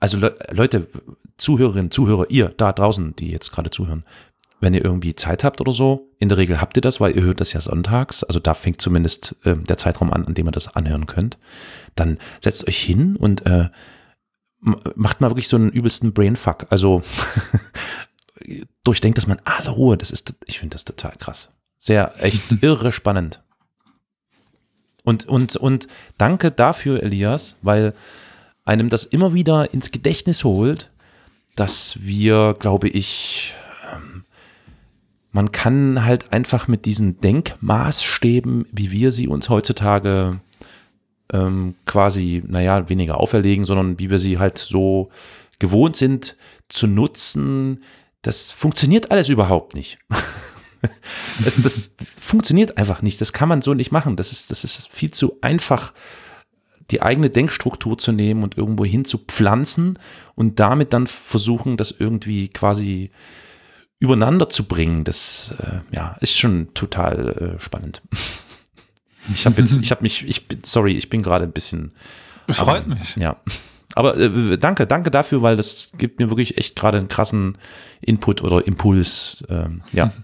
[0.01, 0.89] also Le Leute,
[1.37, 4.05] Zuhörerinnen, Zuhörer, ihr da draußen, die jetzt gerade zuhören,
[4.61, 7.23] wenn ihr irgendwie Zeit habt oder so, in der Regel habt ihr das, weil ihr
[7.23, 10.53] hört das ja sonntags, also da fängt zumindest äh, der Zeitraum an, an dem ihr
[10.53, 11.39] das anhören könnt,
[11.95, 13.69] dann setzt euch hin und äh,
[14.61, 16.67] macht mal wirklich so einen übelsten Brainfuck.
[16.71, 17.03] Also
[18.85, 19.97] durchdenkt das mal in aller Ruhe.
[19.97, 21.51] Das ist, ich finde das total krass.
[21.79, 23.43] Sehr, echt irre spannend.
[25.05, 25.87] Und, und, und
[26.19, 27.95] danke dafür, Elias, weil
[28.65, 30.91] einem das immer wieder ins Gedächtnis holt,
[31.57, 33.55] dass wir, glaube ich,
[35.31, 40.41] man kann halt einfach mit diesen Denkmaßstäben, wie wir sie uns heutzutage
[41.33, 45.11] ähm, quasi, naja, weniger auferlegen, sondern wie wir sie halt so
[45.59, 46.37] gewohnt sind
[46.69, 47.83] zu nutzen,
[48.23, 49.99] das funktioniert alles überhaupt nicht.
[51.45, 53.21] das, das funktioniert einfach nicht.
[53.21, 54.17] Das kann man so nicht machen.
[54.17, 55.93] Das ist, das ist viel zu einfach,
[56.91, 59.99] die eigene Denkstruktur zu nehmen und irgendwo hin zu pflanzen
[60.35, 63.11] und damit dann versuchen, das irgendwie quasi
[64.01, 65.05] übereinander zu bringen.
[65.05, 68.03] Das äh, ja, ist schon total äh, spannend.
[69.31, 71.93] Ich habe jetzt, ich habe mich, ich bin, sorry, ich bin gerade ein bisschen
[72.55, 73.17] Freut Aber, mich.
[73.17, 73.37] Ja.
[73.95, 77.59] Aber äh, danke, danke dafür, weil das gibt mir wirklich echt gerade einen krassen
[78.01, 79.45] Input oder Impuls.
[79.49, 80.13] Ähm, ja.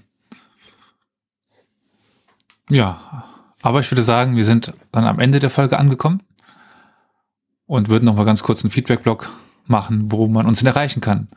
[2.70, 3.26] Ja,
[3.60, 6.22] aber ich würde sagen, wir sind dann am Ende der Folge angekommen
[7.66, 9.28] und würden noch mal ganz kurz einen Feedback-Blog
[9.66, 11.28] machen, wo man uns denn erreichen kann.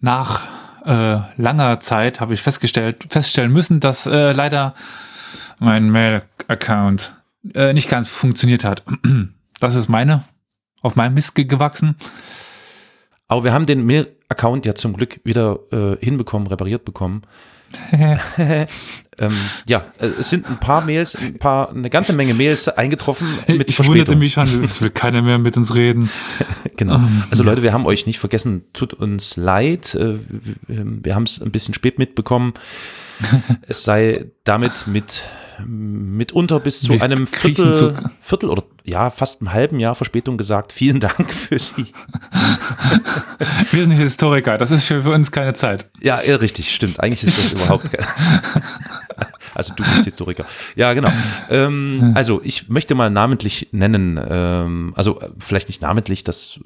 [0.00, 0.42] Nach
[0.86, 4.74] äh, langer Zeit habe ich festgestellt, feststellen müssen, dass äh, leider
[5.58, 7.12] mein Mail-Account
[7.54, 8.82] äh, nicht ganz funktioniert hat.
[9.60, 10.22] Das ist meine,
[10.82, 11.96] auf meinem Mist ge- gewachsen.
[13.26, 17.22] Aber wir haben den Mail-Account ja zum Glück wieder äh, hinbekommen, repariert bekommen.
[19.18, 19.32] ähm,
[19.66, 23.68] ja, äh, es sind ein paar Mails, ein paar, eine ganze Menge Mails eingetroffen mit
[23.68, 24.18] ich wunderte Verspätung.
[24.18, 26.10] mich schon, es will keiner mehr mit uns reden.
[26.76, 26.94] Genau.
[26.94, 29.96] Ähm, Also Leute, wir haben euch nicht vergessen, tut uns leid.
[29.96, 30.18] Äh,
[30.68, 32.54] wir haben es ein bisschen spät mitbekommen.
[33.66, 35.24] Es sei damit mit
[35.66, 40.36] mitunter bis zu Wir einem Viertel, zu- Viertel oder ja, fast einem halben Jahr Verspätung
[40.38, 40.72] gesagt.
[40.72, 41.92] Vielen Dank für die.
[43.72, 45.88] Wir sind Historiker, das ist für, für uns keine Zeit.
[46.00, 47.00] Ja, richtig, stimmt.
[47.00, 48.06] Eigentlich ist das überhaupt kein.
[49.54, 50.44] Also du bist Historiker.
[50.76, 51.10] Ja, genau.
[51.50, 56.60] Ähm, also ich möchte mal namentlich nennen, ähm, also vielleicht nicht namentlich, das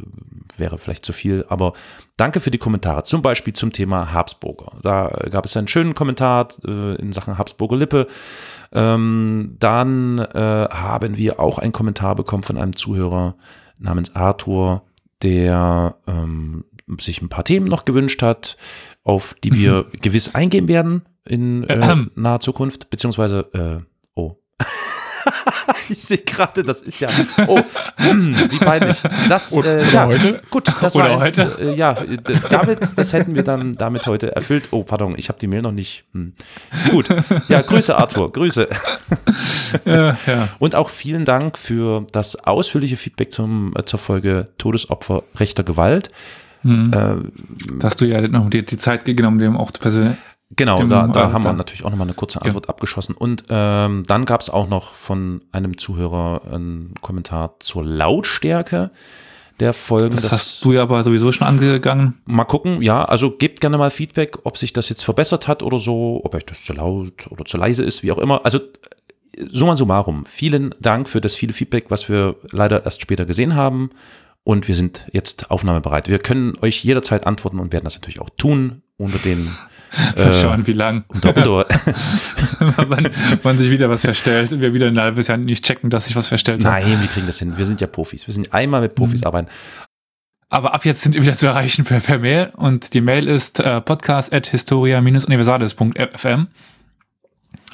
[0.59, 1.72] wäre vielleicht zu viel, aber
[2.18, 3.05] danke für die Kommentare.
[3.05, 4.72] Zum Beispiel zum Thema Habsburger.
[4.82, 8.09] Da gab es einen schönen Kommentar äh, in Sachen Habsburger Lippe.
[8.74, 13.36] Ähm, dann äh, haben wir auch einen Kommentar bekommen von einem Zuhörer
[13.78, 14.82] namens Arthur,
[15.22, 16.64] der ähm,
[16.98, 18.56] sich ein paar Themen noch gewünscht hat,
[19.04, 24.36] auf die wir gewiss eingehen werden in äh, naher Zukunft, beziehungsweise, äh, oh.
[25.93, 27.09] ich sehe gerade, das ist ja,
[27.47, 27.61] oh,
[27.97, 28.97] hm, wie peinlich.
[29.28, 30.43] Das, Oder- äh, ja, heute?
[30.51, 31.57] gut, das Oder war, heute?
[31.61, 31.97] Äh, ja,
[32.51, 34.64] damit, das hätten wir dann damit heute erfüllt.
[34.70, 36.05] Oh, pardon, ich habe die Mail noch nicht.
[36.12, 36.32] Hm.
[36.90, 37.09] Gut,
[37.49, 38.68] ja, Grüße Arthur, Grüße.
[39.84, 40.49] Ja, ja.
[40.59, 46.11] Und auch vielen Dank für das ausführliche Feedback zum, äh, zur Folge Todesopfer rechter Gewalt.
[46.62, 46.93] Hm.
[46.93, 46.97] Äh,
[47.78, 50.16] Da hast du ja noch die, die Zeit genommen, dem auch persönlich.
[50.57, 53.14] Genau, Dem, da, da äh, haben wir natürlich auch nochmal eine kurze Antwort abgeschossen.
[53.14, 58.90] Und ähm, dann gab es auch noch von einem Zuhörer einen Kommentar zur Lautstärke
[59.61, 60.16] der Folgen.
[60.16, 62.20] Das, hast du ja aber sowieso schon angegangen.
[62.26, 65.78] Mal gucken, ja, also gebt gerne mal Feedback, ob sich das jetzt verbessert hat oder
[65.78, 68.44] so, ob euch das zu laut oder zu leise ist, wie auch immer.
[68.44, 68.61] Also
[69.50, 73.90] summa summarum, vielen Dank für das viele Feedback, was wir leider erst später gesehen haben.
[74.44, 76.09] Und wir sind jetzt aufnahmebereit.
[76.09, 79.48] Wir können euch jederzeit antworten und werden das natürlich auch tun unter den
[80.16, 81.05] Mal schauen, wie lang.
[81.12, 83.09] wann,
[83.43, 86.16] wann sich wieder was verstellt und wir wieder ein halbes Jahr nicht checken, dass sich
[86.16, 86.82] was verstellt hat.
[86.82, 87.57] Nein, wir kriegen das hin.
[87.59, 88.26] Wir sind ja Profis.
[88.26, 89.26] Wir sind einmal mit Profis Mhm.
[89.26, 89.49] arbeiten.
[90.49, 93.59] Aber ab jetzt sind wir wieder zu erreichen per, per Mail und die Mail ist
[93.61, 96.47] äh, podcast.historia-universales.fm.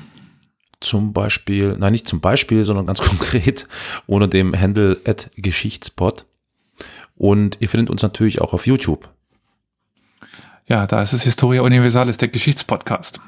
[0.80, 3.66] Zum Beispiel, nein, nicht zum Beispiel, sondern ganz konkret
[4.07, 6.26] unter dem Handle at Geschichtspot.
[7.16, 9.09] Und ihr findet uns natürlich auch auf YouTube.
[10.66, 13.20] Ja, da ist es Historia Universalis, der Geschichtspodcast.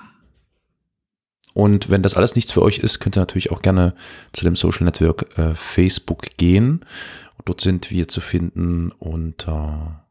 [1.54, 3.94] Und wenn das alles nichts für euch ist, könnt ihr natürlich auch gerne
[4.32, 6.84] zu dem Social Network äh, Facebook gehen.
[7.44, 10.04] Dort sind wir zu finden unter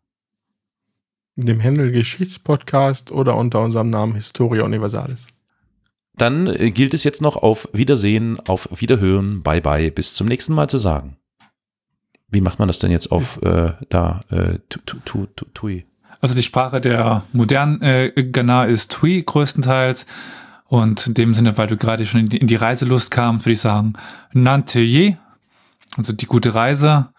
[1.46, 5.28] Dem Händel Geschichtspodcast oder unter unserem Namen Historia Universalis.
[6.18, 10.54] Dann äh, gilt es jetzt noch auf Wiedersehen, auf Wiederhören, bye bye, bis zum nächsten
[10.54, 11.16] Mal zu sagen.
[12.28, 15.86] Wie macht man das denn jetzt auf äh, da äh, tu, tu, tu, tu, tui?
[16.22, 20.06] Also die Sprache der modernen äh, Ghana ist Tui größtenteils.
[20.66, 23.54] Und in dem Sinne, weil du gerade schon in die, in die Reiselust kamst, würde
[23.54, 23.94] ich sagen,
[24.34, 25.16] Nante je,
[25.98, 27.10] also die gute Reise.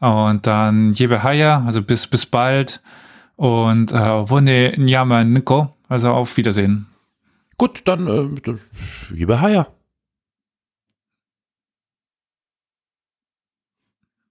[0.00, 2.80] Und dann Jebehaya, also bis, bis bald.
[3.38, 6.86] Und äh, Wone Nyama Niko, also auf Wiedersehen.
[7.56, 8.68] Gut, dann äh, das,
[9.10, 9.68] liebe Haya.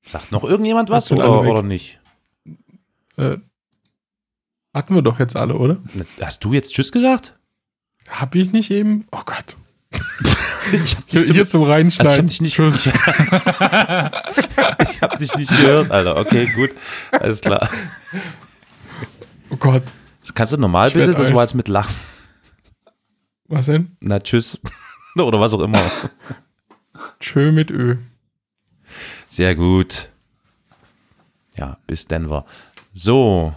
[0.05, 2.01] Sagt noch irgendjemand was oder, oder nicht?
[3.16, 3.38] Äh,
[4.74, 5.78] hatten wir doch jetzt alle, oder?
[6.20, 7.38] Hast du jetzt Tschüss gesagt?
[8.10, 9.08] Hab ich nicht eben?
[9.14, 9.55] Oh Gott.
[10.74, 12.24] Ich hab Hier, dich, hier zum also ich Reinschneiden.
[12.24, 12.91] hab dich nicht, ich
[15.01, 16.18] hab dich nicht gehört, Alter.
[16.18, 16.72] Okay, gut.
[17.12, 17.70] Alles klar.
[19.50, 19.84] Oh Gott.
[20.34, 21.14] Kannst du normal Ich bitte?
[21.14, 21.36] Das alt.
[21.36, 21.95] war jetzt mit Lachen.
[23.45, 23.95] Was denn?
[24.02, 24.60] Na, tschüss.
[25.18, 25.82] Oder was auch immer.
[27.20, 27.98] Tschö mit Ö.
[29.30, 30.10] Sehr gut.
[31.56, 32.45] Ja, bis Denver.
[32.93, 33.56] So.